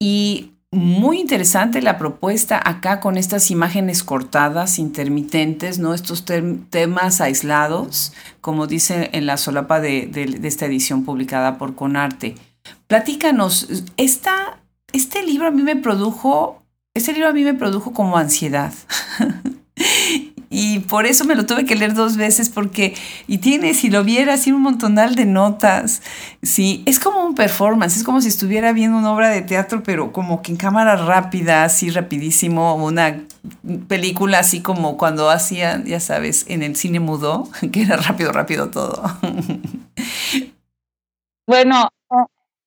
[0.00, 5.92] Y muy interesante la propuesta acá con estas imágenes cortadas, intermitentes, ¿no?
[5.92, 10.10] Estos temas aislados, como dice en la solapa de,
[10.42, 12.36] esta edición publicada por Conarte.
[12.86, 14.62] Platícanos, esta,
[14.94, 16.62] este libro a mí me produjo,
[16.94, 18.72] este libro a mí me produjo como ansiedad.
[20.52, 22.94] y por eso me lo tuve que leer dos veces porque,
[23.26, 26.02] y tiene, si lo viera, así un montonal de notas,
[26.42, 30.12] sí, es como un performance, es como si estuviera viendo una obra de teatro, pero
[30.12, 33.22] como que en cámara rápida, así rapidísimo, una
[33.88, 38.70] película así como cuando hacían, ya sabes, en el cine mudo, que era rápido, rápido
[38.70, 39.02] todo.
[41.44, 41.88] Bueno,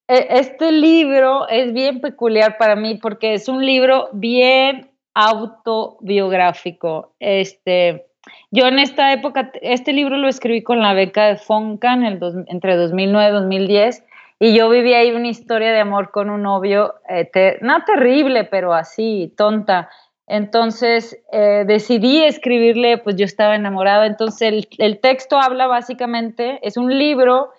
[0.07, 7.13] e, este libro es bien peculiar para mí porque es un libro bien autobiográfico.
[7.19, 8.05] Este,
[8.51, 12.75] yo en esta época, este libro lo escribí con la beca de Foncan el entre
[12.75, 14.03] 2009 y 2010
[14.39, 18.73] y yo viví ahí una historia de amor con un novio, eh, no terrible, pero
[18.73, 19.89] así, tonta.
[20.27, 24.05] Entonces eh, decidí escribirle, pues yo estaba enamorada.
[24.05, 27.51] Entonces el, el texto habla básicamente, es un libro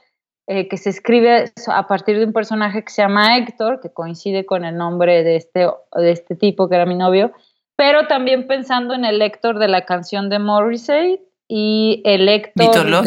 [0.48, 4.46] eh, que se escribe a partir de un personaje que se llama Héctor, que coincide
[4.46, 7.32] con el nombre de este, de este tipo que era mi novio,
[7.74, 13.02] pero también pensando en el Héctor de la canción de Morrissey y el Héctor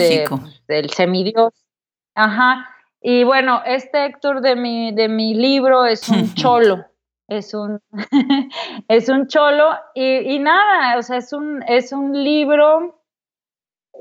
[0.67, 1.53] del semidios.
[2.13, 2.67] Ajá.
[3.01, 6.85] Y bueno, este Héctor de mi, de mi libro es un cholo,
[7.29, 7.79] es un,
[8.89, 12.98] es un cholo y, y, nada, o sea, es un, es un libro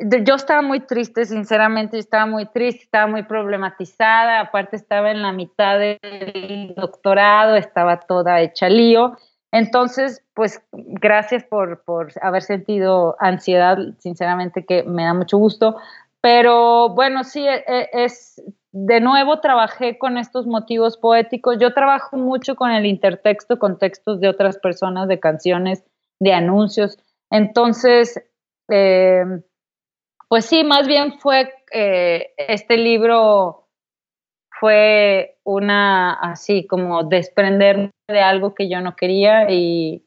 [0.00, 5.32] yo estaba muy triste, sinceramente, estaba muy triste, estaba muy problematizada, aparte estaba en la
[5.32, 9.16] mitad del doctorado, estaba toda hecha lío.
[9.50, 15.76] Entonces, pues gracias por, por haber sentido ansiedad, sinceramente que me da mucho gusto.
[16.20, 21.58] Pero bueno, sí, e, e, es, de nuevo trabajé con estos motivos poéticos.
[21.58, 25.82] Yo trabajo mucho con el intertexto, con textos de otras personas, de canciones,
[26.20, 26.98] de anuncios.
[27.30, 28.22] Entonces,
[28.70, 29.24] eh,
[30.28, 33.68] pues sí, más bien fue, eh, este libro
[34.60, 40.04] fue una, así como desprenderme de algo que yo no quería y,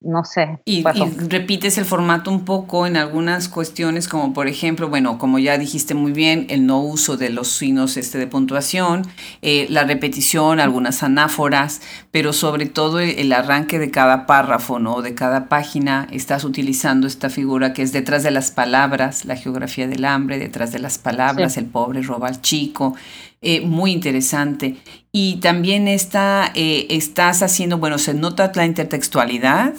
[0.00, 0.60] no sé.
[0.66, 0.84] Y,
[1.28, 5.94] repites el formato un poco en algunas cuestiones, como por ejemplo, bueno, como ya dijiste
[5.94, 9.06] muy bien, el no uso de los signos este, de puntuación,
[9.40, 11.80] eh, la repetición, algunas anáforas,
[12.10, 15.00] pero sobre todo el, arranque de cada párrafo, ¿no?
[15.00, 19.88] De cada página, estás utilizando esta figura que es detrás de las palabras, la geografía
[19.88, 22.94] del hambre, detrás de las palabras, el pobre roba al chico.
[23.40, 24.76] Eh, muy interesante.
[25.12, 29.74] Y también está, eh, estás haciendo, bueno, se nota la intertextualidad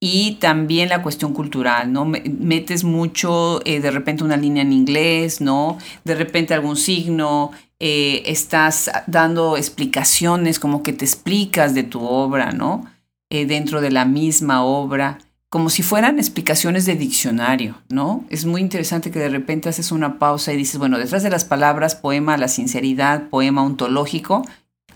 [0.00, 2.04] y también la cuestión cultural, ¿no?
[2.04, 5.78] Metes mucho, eh, de repente una línea en inglés, ¿no?
[6.04, 12.84] De repente algún signo, estás dando explicaciones, como que te explicas de tu obra, ¿no?
[13.30, 15.18] dentro de la misma obra
[15.50, 18.24] como si fueran explicaciones de diccionario, ¿no?
[18.28, 21.44] Es muy interesante que de repente haces una pausa y dices, bueno, detrás de las
[21.44, 24.42] palabras, poema, la sinceridad, poema ontológico,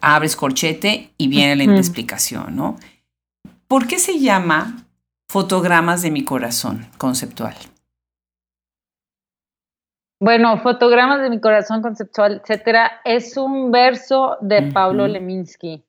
[0.02, 2.76] abres corchete y viene la explicación, ¿no?
[3.66, 4.84] ¿Por qué se llama
[5.28, 7.54] Fotogramas de mi corazón conceptual?
[10.20, 15.82] Bueno, Fotogramas de mi corazón conceptual, etcétera, es un verso de Pablo Leminski.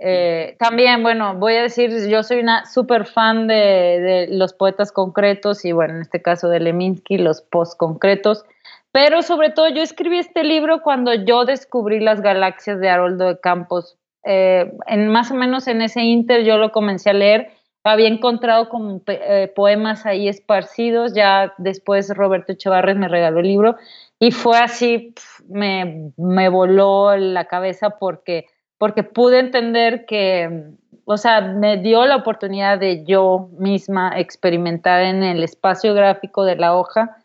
[0.00, 5.64] Eh, también, bueno, voy a decir, yo soy una súper fan de, los poetas concretos
[5.64, 8.44] y, bueno, en este caso de Leminski, los post-concretos.
[8.92, 13.40] Pero sobre todo, yo escribí este libro cuando yo descubrí las galaxias de Haroldo de
[13.40, 13.96] Campos.
[14.24, 17.50] Eh, en, más o menos en ese inter yo lo comencé a leer.
[17.84, 18.68] Había encontrado
[19.06, 21.14] eh, poemas ahí esparcidos.
[21.14, 23.76] Ya después Roberto Echevarres me regaló el libro
[24.18, 25.14] y fue así,
[25.48, 28.46] me, me voló la cabeza porque
[28.78, 30.70] porque pude entender que,
[31.04, 36.56] o sea, me dio la oportunidad de yo misma experimentar en el espacio gráfico de
[36.56, 37.24] la hoja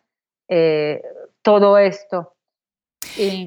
[0.49, 1.01] eh,
[1.43, 2.33] todo esto.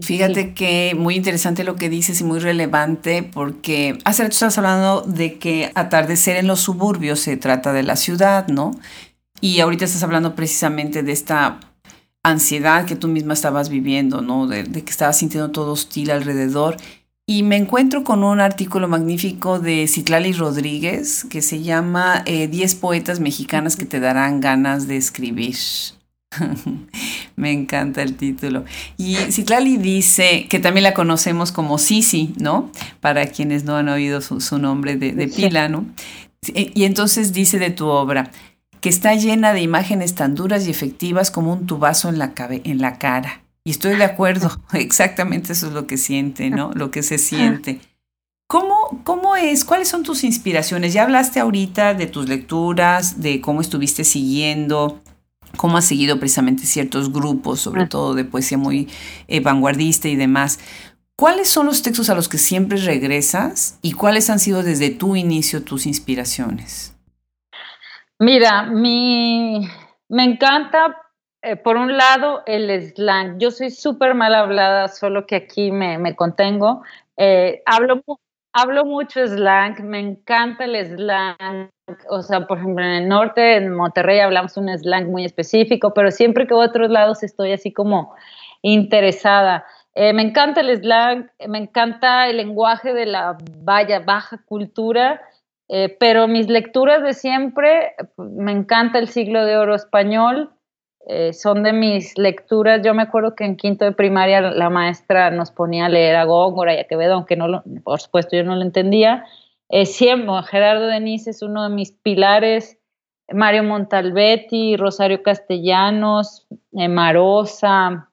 [0.03, 5.01] Fíjate que muy interesante lo que dices y muy relevante porque hace rato estás hablando
[5.03, 8.73] de que atardecer en los suburbios se trata de la ciudad, ¿no?
[9.41, 11.59] Y ahorita estás hablando precisamente de esta
[12.23, 14.47] ansiedad que tú misma estabas viviendo, ¿no?
[14.47, 16.77] De, de que estabas sintiendo todo hostil alrededor
[17.29, 22.77] y me encuentro con un artículo magnífico de Citlali Rodríguez que se llama 10 eh,
[22.81, 25.57] poetas mexicanas que te darán ganas de escribir.
[27.37, 28.65] me encanta el título.
[28.97, 32.71] Y Citlali dice que también la conocemos como Sisi, ¿no?
[33.01, 35.85] Para quienes no han oído su, nombre de, de pila, ¿no?
[36.55, 38.31] Y entonces dice de tu obra
[38.81, 42.81] que está llena de imágenes tan duras y efectivas como un tubazo en la, en
[42.81, 46.71] la cara y estoy de acuerdo, exactamente eso es lo que siente, ¿no?
[46.75, 47.81] Lo que se siente.
[48.47, 49.65] ¿Cómo, ¿Cómo es?
[49.65, 50.93] ¿Cuáles son tus inspiraciones?
[50.93, 55.03] Ya hablaste ahorita de tus lecturas, de cómo estuviste siguiendo,
[55.57, 58.89] cómo has seguido precisamente ciertos grupos, sobre todo de poesía muy
[59.27, 60.61] eh, vanguardista y demás.
[61.17, 65.17] ¿Cuáles son los textos a los que siempre regresas y cuáles han sido desde tu
[65.17, 66.95] inicio tus inspiraciones?
[68.21, 69.69] Mira, mi,
[70.09, 70.95] me encanta,
[71.47, 73.39] eh, por un lado, el slang.
[73.39, 76.83] Yo soy súper mal hablada, solo que aquí me, me contengo.
[77.17, 78.03] Eh, hablo,
[78.53, 81.71] hablo mucho slang, me encanta el slang.
[82.11, 86.11] O sea, por ejemplo, en el norte, en Monterrey, hablamos un slang muy específico, pero
[86.11, 88.15] siempre que a otros lados estoy así como
[88.63, 89.65] interesada.
[89.95, 95.23] Eh, me encanta el slang, me encanta el lenguaje de la vaya, baja cultura,
[95.69, 100.51] eh, pero mis lecturas de siempre, me encanta el siglo de oro español,
[101.07, 102.83] eh, son de mis lecturas.
[102.85, 106.25] Yo me acuerdo que en quinto de primaria la maestra nos ponía a leer a
[106.25, 109.25] Góngora y a Quevedo, aunque no por supuesto yo no lo entendía.
[109.85, 112.79] siempre, Gerardo Denis es uno de mis pilares,
[113.33, 118.11] Mario Montalbetti, Rosario Castellanos, Marosa,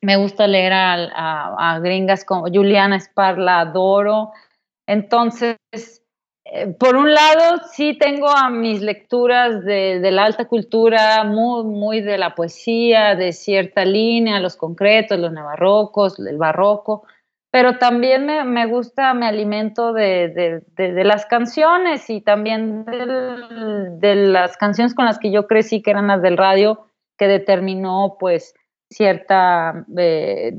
[0.00, 4.32] me gusta leer a, gringas como Juliana Esparla, adoro.
[4.86, 5.97] Entonces, eh,
[6.78, 12.16] por un lado, sí tengo a mis lecturas de, la alta cultura, muy, muy de
[12.16, 17.04] la poesía, de cierta línea, los concretos, los neobarrocos, el barroco,
[17.50, 25.06] pero también me, gusta, me alimento de, las canciones y también de las canciones con
[25.06, 26.86] las que yo crecí, que eran las del radio,
[27.16, 28.54] que determinó pues
[28.90, 30.58] cierta eh,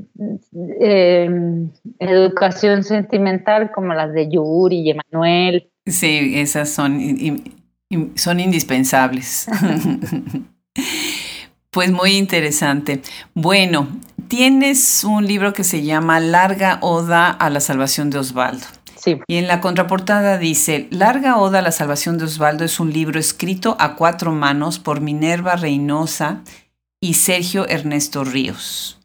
[0.80, 5.70] em, educación sentimental como las de Yuri y Emanuel.
[5.90, 7.42] Sí, esas son,
[8.14, 9.46] son indispensables.
[11.70, 13.02] pues muy interesante.
[13.34, 13.88] Bueno,
[14.28, 18.66] tienes un libro que se llama Larga Oda a la Salvación de Osvaldo.
[18.96, 19.18] Sí.
[19.26, 23.18] Y en la contraportada dice, Larga Oda a la Salvación de Osvaldo es un libro
[23.18, 26.42] escrito a cuatro manos por Minerva Reynosa
[27.00, 28.99] y Sergio Ernesto Ríos.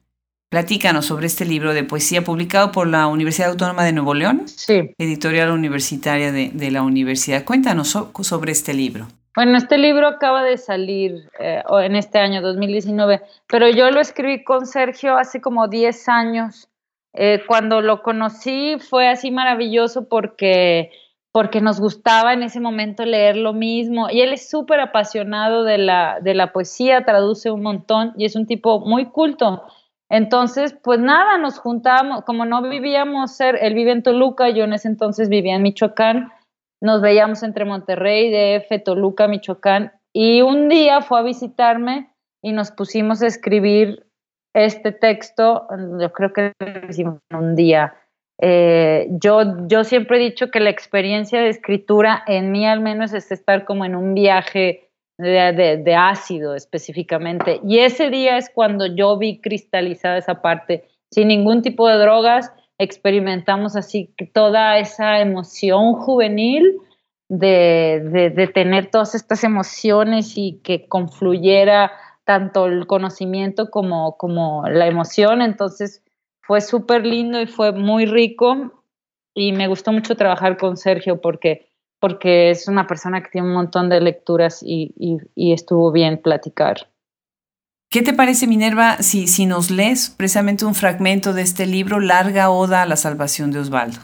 [0.56, 4.94] Platícanos sobre este libro de poesía publicado por la Universidad Autónoma de Nuevo León, sí.
[4.98, 7.44] editorial universitaria de, la universidad.
[7.44, 9.06] Cuéntanos sobre este libro.
[9.36, 14.46] Bueno, este libro acaba de salir eh, en este año 2019, pero yo lo escribí
[14.46, 16.70] con Sergio hace como 10 años.
[17.12, 20.90] Eh, cuando lo conocí fue así maravilloso porque
[21.34, 24.08] porque nos gustaba en ese momento leer lo mismo.
[24.10, 28.38] Y él es súper apasionado de la, de la poesía, traduce un montón y es
[28.38, 29.66] un tipo muy culto.
[30.10, 34.88] Entonces, pues nada, nos juntábamos, como no vivíamos, él vive en Toluca, yo en ese
[34.88, 36.32] entonces vivía en Michoacán,
[36.82, 42.12] nos veíamos entre Monterrey, DF, Toluca, Michoacán, y un día fue a visitarme
[42.44, 44.06] y nos pusimos a escribir
[44.54, 45.68] este texto,
[46.00, 47.96] yo creo que lo hicimos un día,
[48.42, 53.14] eh, yo, yo siempre he dicho que la experiencia de escritura en mí al menos
[53.14, 54.85] es estar como en un viaje
[55.18, 57.60] de, ácido específicamente.
[57.64, 62.52] Y ese día es cuando yo vi cristalizada esa parte, sin ningún tipo de drogas,
[62.78, 66.78] experimentamos así toda esa emoción juvenil
[67.30, 71.92] de, de tener todas estas emociones y que confluyera
[72.26, 75.42] tanto el conocimiento como, como la emoción.
[75.42, 76.04] Entonces,
[76.42, 78.84] fue súper lindo y fue muy rico
[79.34, 81.70] y me gustó mucho trabajar con Sergio porque,
[82.06, 84.94] porque es una persona que tiene un montón de lecturas y,
[85.36, 86.88] estuvo bien platicar.
[87.90, 92.52] ¿Qué te parece, Minerva, si, si nos lees precisamente un fragmento de este libro, Larga
[92.52, 94.02] Oda a la Salvación de Osvaldo?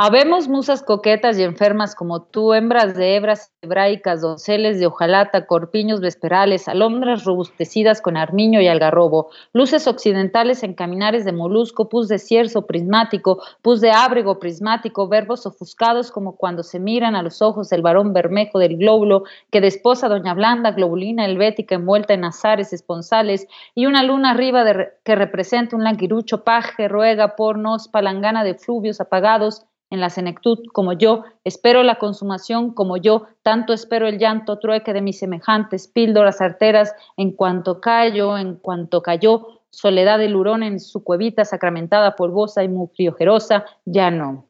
[0.00, 6.00] Habemos musas coquetas y enfermas como tú, hembras de hebras hebraicas, donceles de hojalata, corpiños
[6.00, 12.20] vesperales, alondras robustecidas con armiño y algarrobo, luces occidentales en caminares de molusco, pus de
[12.20, 17.68] cierzo prismático, pus de ábrego prismático, verbos ofuscados como cuando se miran a los ojos
[17.68, 23.48] del varón bermejo del glóbulo que desposa doña Blanda, globulina helvética envuelta en azares esponsales,
[23.74, 29.00] y una luna arriba de que representa un languirucho paje, ruega, pornos, palangana de fluvios
[29.00, 34.58] apagados, en la senectud como yo, espero la consumación como yo, tanto espero el llanto
[34.58, 40.62] trueque de mis semejantes, píldoras arteras, en cuanto callo, en cuanto cayó, soledad del hurón
[40.62, 44.48] en su cuevita sacramentada, polvosa y mufriojerosa, ya no.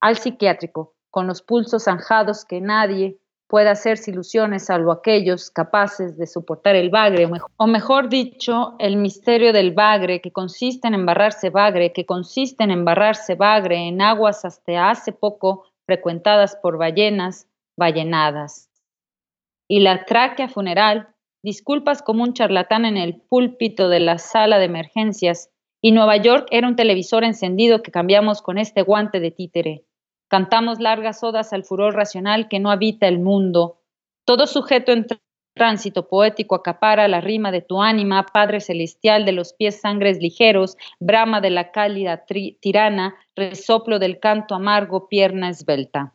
[0.00, 3.18] Al psiquiátrico, con los pulsos zanjados que nadie,
[3.52, 7.28] puede hacerse ilusiones salvo aquellos capaces de soportar el bagre,
[7.58, 12.70] o mejor dicho, el misterio del bagre, que consiste en embarrarse bagre, que consiste en
[12.70, 17.46] embarrarse bagre en aguas hasta hace poco frecuentadas por ballenas,
[17.76, 18.70] ballenadas.
[19.68, 21.08] Y la tráquea funeral,
[21.42, 25.50] disculpas como un charlatán en el púlpito de la sala de emergencias,
[25.82, 29.84] y Nueva York era un televisor encendido que cambiamos con este guante de títere.
[30.32, 33.82] Cantamos largas odas al furor racional que no habita el mundo.
[34.24, 35.06] Todo sujeto en
[35.54, 40.78] tránsito poético acapara la rima de tu ánima, Padre celestial de los pies sangres ligeros,
[40.98, 42.24] brama de la cálida
[42.60, 46.14] tirana, resoplo del canto amargo, pierna esbelta.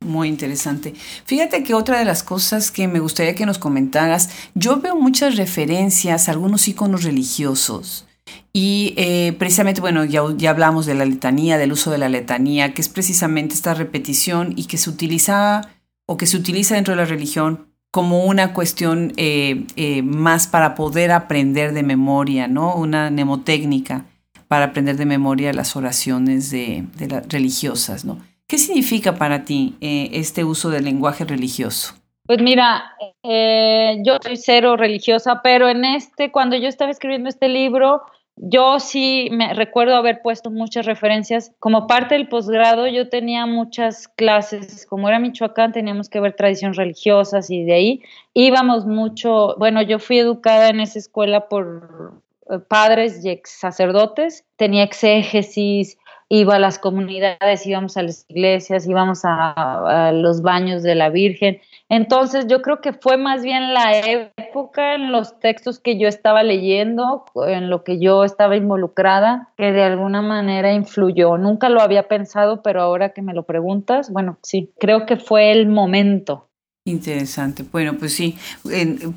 [0.00, 0.92] Muy interesante.
[1.24, 5.36] Fíjate que otra de las cosas que me gustaría que nos comentaras, yo veo muchas
[5.36, 8.08] referencias a algunos iconos religiosos.
[8.52, 12.72] Y eh, precisamente, bueno, ya, ya hablamos de la letanía, del uso de la letanía,
[12.72, 15.70] que es precisamente esta repetición y que se utiliza
[16.06, 20.74] o que se utiliza dentro de la religión como una cuestión eh, eh, más para
[20.74, 22.74] poder aprender de memoria, ¿no?
[22.74, 24.06] Una mnemotécnica
[24.48, 28.18] para aprender de memoria las oraciones de, de religiosas, ¿no?
[28.46, 31.94] ¿Qué significa para ti eh, este uso del lenguaje religioso?
[32.26, 32.84] Pues mira,
[33.22, 38.02] eh, yo soy cero religiosa, pero en este, cuando yo estaba escribiendo este libro,
[38.36, 41.52] yo sí me recuerdo haber puesto muchas referencias.
[41.60, 44.86] Como parte del posgrado, yo tenía muchas clases.
[44.86, 49.54] Como era Michoacán, teníamos que ver tradiciones religiosas y de ahí íbamos mucho.
[49.58, 54.44] Bueno, yo fui educada en esa escuela por eh, padres y ex sacerdotes.
[54.56, 55.96] Tenía exégesis,
[56.28, 61.60] iba a las comunidades, íbamos a las iglesias, íbamos a, los baños de la Virgen.
[61.88, 63.92] Entonces yo creo que fue más bien la
[64.36, 69.72] época en los textos que yo estaba leyendo, en lo que yo estaba involucrada, que
[69.72, 71.36] de alguna manera influyó.
[71.36, 75.52] Nunca lo había pensado, pero ahora que me lo preguntas, bueno, sí, creo que fue
[75.52, 76.48] el momento.
[76.86, 77.64] Interesante.
[77.72, 78.36] Bueno, pues sí,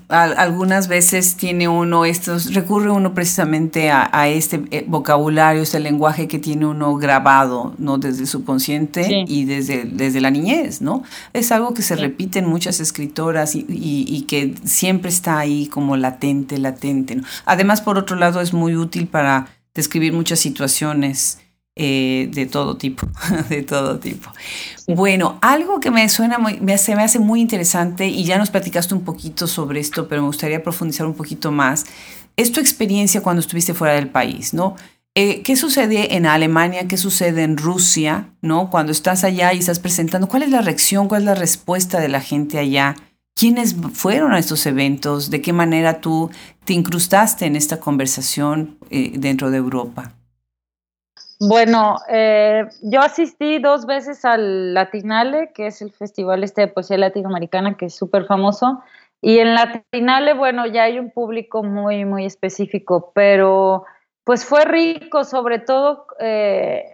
[0.07, 6.39] algunas veces tiene uno estos, recurre uno precisamente a, este eh, vocabulario, este lenguaje que
[6.39, 7.97] tiene uno grabado, ¿no?
[7.97, 11.03] Desde su consciente y desde, desde la niñez, ¿no?
[11.34, 15.97] Es algo que se repite en muchas escritoras y, y, que siempre está ahí como
[15.97, 17.20] latente, latente.
[17.43, 21.39] Además, por otro lado, es muy útil para describir muchas situaciones
[21.80, 23.07] eh, de todo tipo,
[23.49, 24.32] de todo tipo.
[24.88, 28.49] Bueno, algo que me suena muy, me hace, me hace muy interesante y ya nos
[28.49, 31.86] platicaste un poquito sobre esto, pero me gustaría profundizar un poquito más,
[32.36, 34.75] es tu experiencia cuando estuviste fuera del país, ¿no?
[35.19, 36.88] Eh, ¿Qué sucede en Alemania?
[36.88, 38.30] ¿Qué sucede en Rusia?
[38.41, 38.69] ¿No?
[38.69, 41.07] Cuando estás allá y estás presentando, ¿cuál es la reacción?
[41.07, 42.95] ¿Cuál es la respuesta de la gente allá?
[43.36, 45.32] ¿Quiénes fueron a estos eventos?
[45.32, 46.30] ¿De qué manera tú
[46.65, 50.16] te incrustaste en esta conversación eh, dentro de Europa?
[51.40, 56.98] Bueno, eh, yo asistí dos veces al Latinale, que es el festival este de poesía
[56.98, 58.82] latinoamericana, que es súper famoso.
[59.22, 63.86] Y en Latinale, bueno, ya hay un público muy, muy específico, pero
[64.24, 66.86] pues fue rico, sobre todo, eh,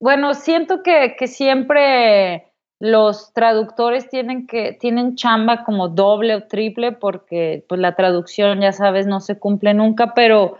[0.00, 6.92] bueno, siento que, que, siempre los traductores tienen que, tienen chamba como doble o triple,
[6.92, 10.56] porque pues la traducción, ya sabes, no se cumple nunca, pero,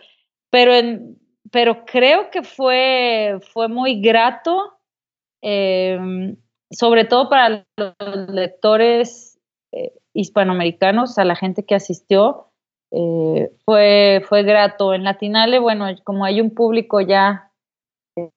[0.50, 1.18] pero en,
[1.50, 4.78] pero creo que fue, fue muy grato,
[5.42, 6.36] em,
[6.70, 7.94] sobre todo para los
[8.28, 9.38] lectores
[9.72, 12.46] eh, hispanoamericanos, a la gente que asistió.
[12.90, 14.94] Eh, fue, fue grato.
[14.94, 17.48] En Latinale, bueno, como hay un público ya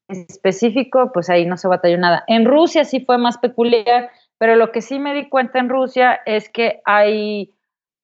[0.07, 2.23] específico, pues ahí no se batalló nada.
[2.27, 6.19] En Rusia sí fue más peculiar, pero lo que sí me di cuenta en Rusia
[6.25, 7.53] es que hay,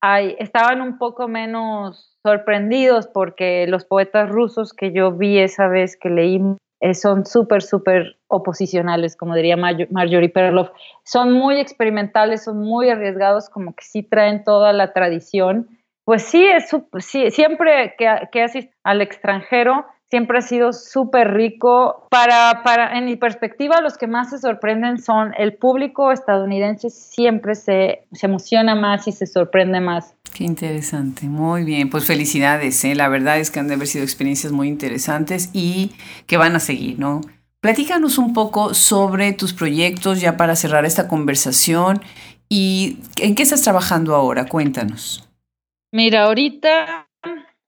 [0.02, 6.10] estaban un poco menos sorprendidos porque los poetas rusos que yo vi esa vez que
[6.10, 6.42] leí
[6.80, 10.70] eh, son súper, súper oposicionales, como diría Marjorie Perloff.
[11.04, 15.68] Son muy experimentales, son muy arriesgados, como que sí traen toda la tradición.
[16.06, 16.70] Pues sí, es,
[17.34, 22.08] siempre que, que asistes al extranjero, siempre ha sido súper rico.
[22.10, 27.56] Para, para, en mi perspectiva, los que más se sorprenden son el público estadounidense, siempre
[27.56, 30.14] se, se emociona más y se sorprende más.
[30.34, 32.96] Qué interesante, muy bien, pues felicidades, ¿eh?
[32.96, 35.94] la verdad es que han de haber sido experiencias muy interesantes y
[36.28, 37.22] que van a seguir, ¿no?
[37.60, 42.02] Platícanos un poco sobre tus proyectos ya para cerrar esta conversación
[42.50, 45.28] y en qué estás trabajando ahora, cuéntanos.
[45.92, 47.07] Mira, ahorita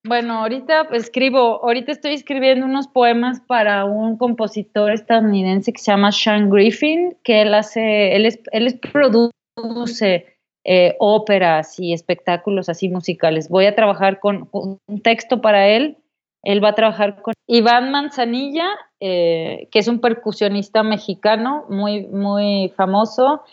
[0.06, 6.12] bueno, ahorita escribo, ahorita estoy escribiendo unos poemas para un compositor estadounidense que se llama
[6.12, 13.50] Sean Griffin, que él hace, él es, él produce eh, óperas y espectáculos así musicales.
[13.50, 15.98] Voy a trabajar con, un texto para él.
[16.44, 18.68] Él va a trabajar con Iván Manzanilla,
[19.02, 23.44] eh, que es un percusionista mexicano muy, muy famoso.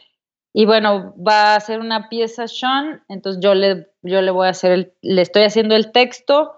[0.59, 4.51] Y bueno, va a hacer una pieza Sean, entonces yo le, yo le voy a
[4.53, 6.55] hacer, el, le estoy haciendo el texto.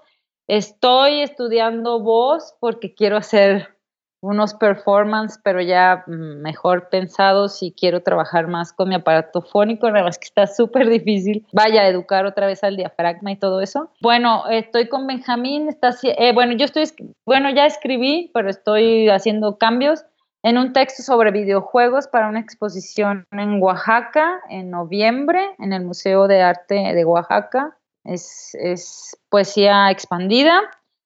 [0.47, 3.77] Estoy estudiando voz porque quiero hacer
[4.21, 10.05] unos performance, pero ya mejor pensados y quiero trabajar más con mi aparato fónico, nada
[10.05, 11.45] más que está súper difícil.
[11.53, 13.91] Vaya a educar otra vez al diafragma y todo eso.
[14.01, 16.85] Bueno, estoy con Benjamín, está, eh, bueno, yo estoy,
[17.27, 20.05] bueno, ya escribí, pero estoy haciendo cambios
[20.43, 26.29] en un texto sobre videojuegos para una exposición en Oaxaca en noviembre en el Museo
[26.29, 27.77] de Arte de Oaxaca.
[28.05, 30.63] Es, es poesía expandida.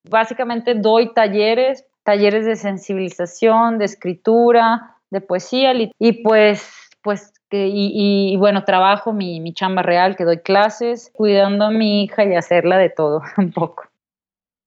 [0.08, 6.68] Básicamente doy talleres talleres de sensibilización, de escritura, de poesía y pues,
[7.02, 12.04] pues que, y, bueno, trabajo mi, mi chamba real, que doy clases, cuidando a mi
[12.04, 13.84] hija y hacerla de todo un poco.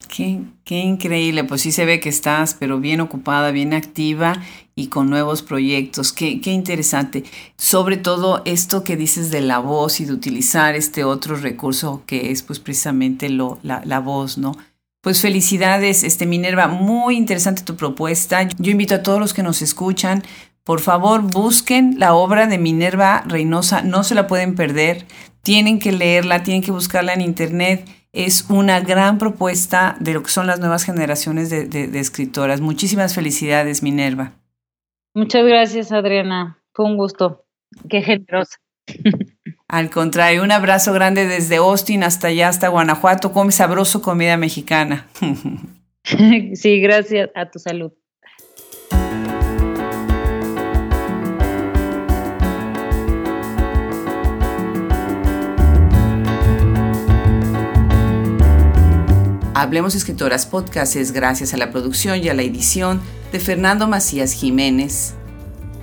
[0.07, 4.33] Qué, increíble, pues sí se ve que estás, pero bien ocupada, bien activa
[4.75, 6.13] y con nuevos proyectos.
[6.13, 7.23] Qué, qué interesante.
[7.57, 12.31] Sobre todo esto que dices de la voz y de utilizar este otro recurso que
[12.31, 14.53] es pues precisamente lo, la, la voz, ¿no?
[15.01, 18.49] Pues felicidades, este Minerva, muy interesante tu propuesta.
[18.57, 20.23] Yo invito a todos los que nos escuchan,
[20.63, 25.05] por favor, busquen la obra de Minerva Reynosa, no se la pueden perder,
[25.43, 27.87] tienen que leerla, tienen que buscarla en internet.
[28.15, 32.61] Es una gran propuesta de lo que son las nuevas generaciones de, de escritoras.
[32.61, 34.31] Muchísimas felicidades, Minerva.
[35.13, 36.59] Muchas gracias, Adriana.
[36.73, 37.45] Fue un gusto.
[37.89, 38.57] Qué generosa.
[39.67, 43.31] Al contrario, un abrazo grande desde Austin hasta allá, hasta Guanajuato.
[43.31, 45.07] Come sabroso comida mexicana.
[46.03, 47.91] sí, gracias a tu salud.
[59.57, 62.99] Hablemos Escritoras Podcast es gracias a la producción y a la edición
[63.31, 65.13] de Fernando Macías Jiménez.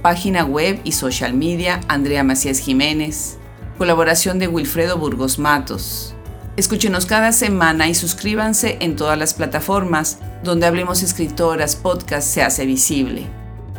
[0.02, 3.38] Página web y social media Andrea Macías Jiménez
[3.78, 6.14] colaboración de Wilfredo Burgos Matos.
[6.56, 12.66] Escúchenos cada semana y suscríbanse en todas las plataformas donde Hablemos Escritoras Podcast se hace
[12.66, 13.26] visible.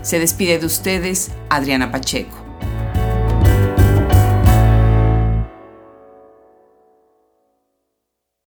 [0.02, 2.43] Se despide de ustedes Adriana Pacheco.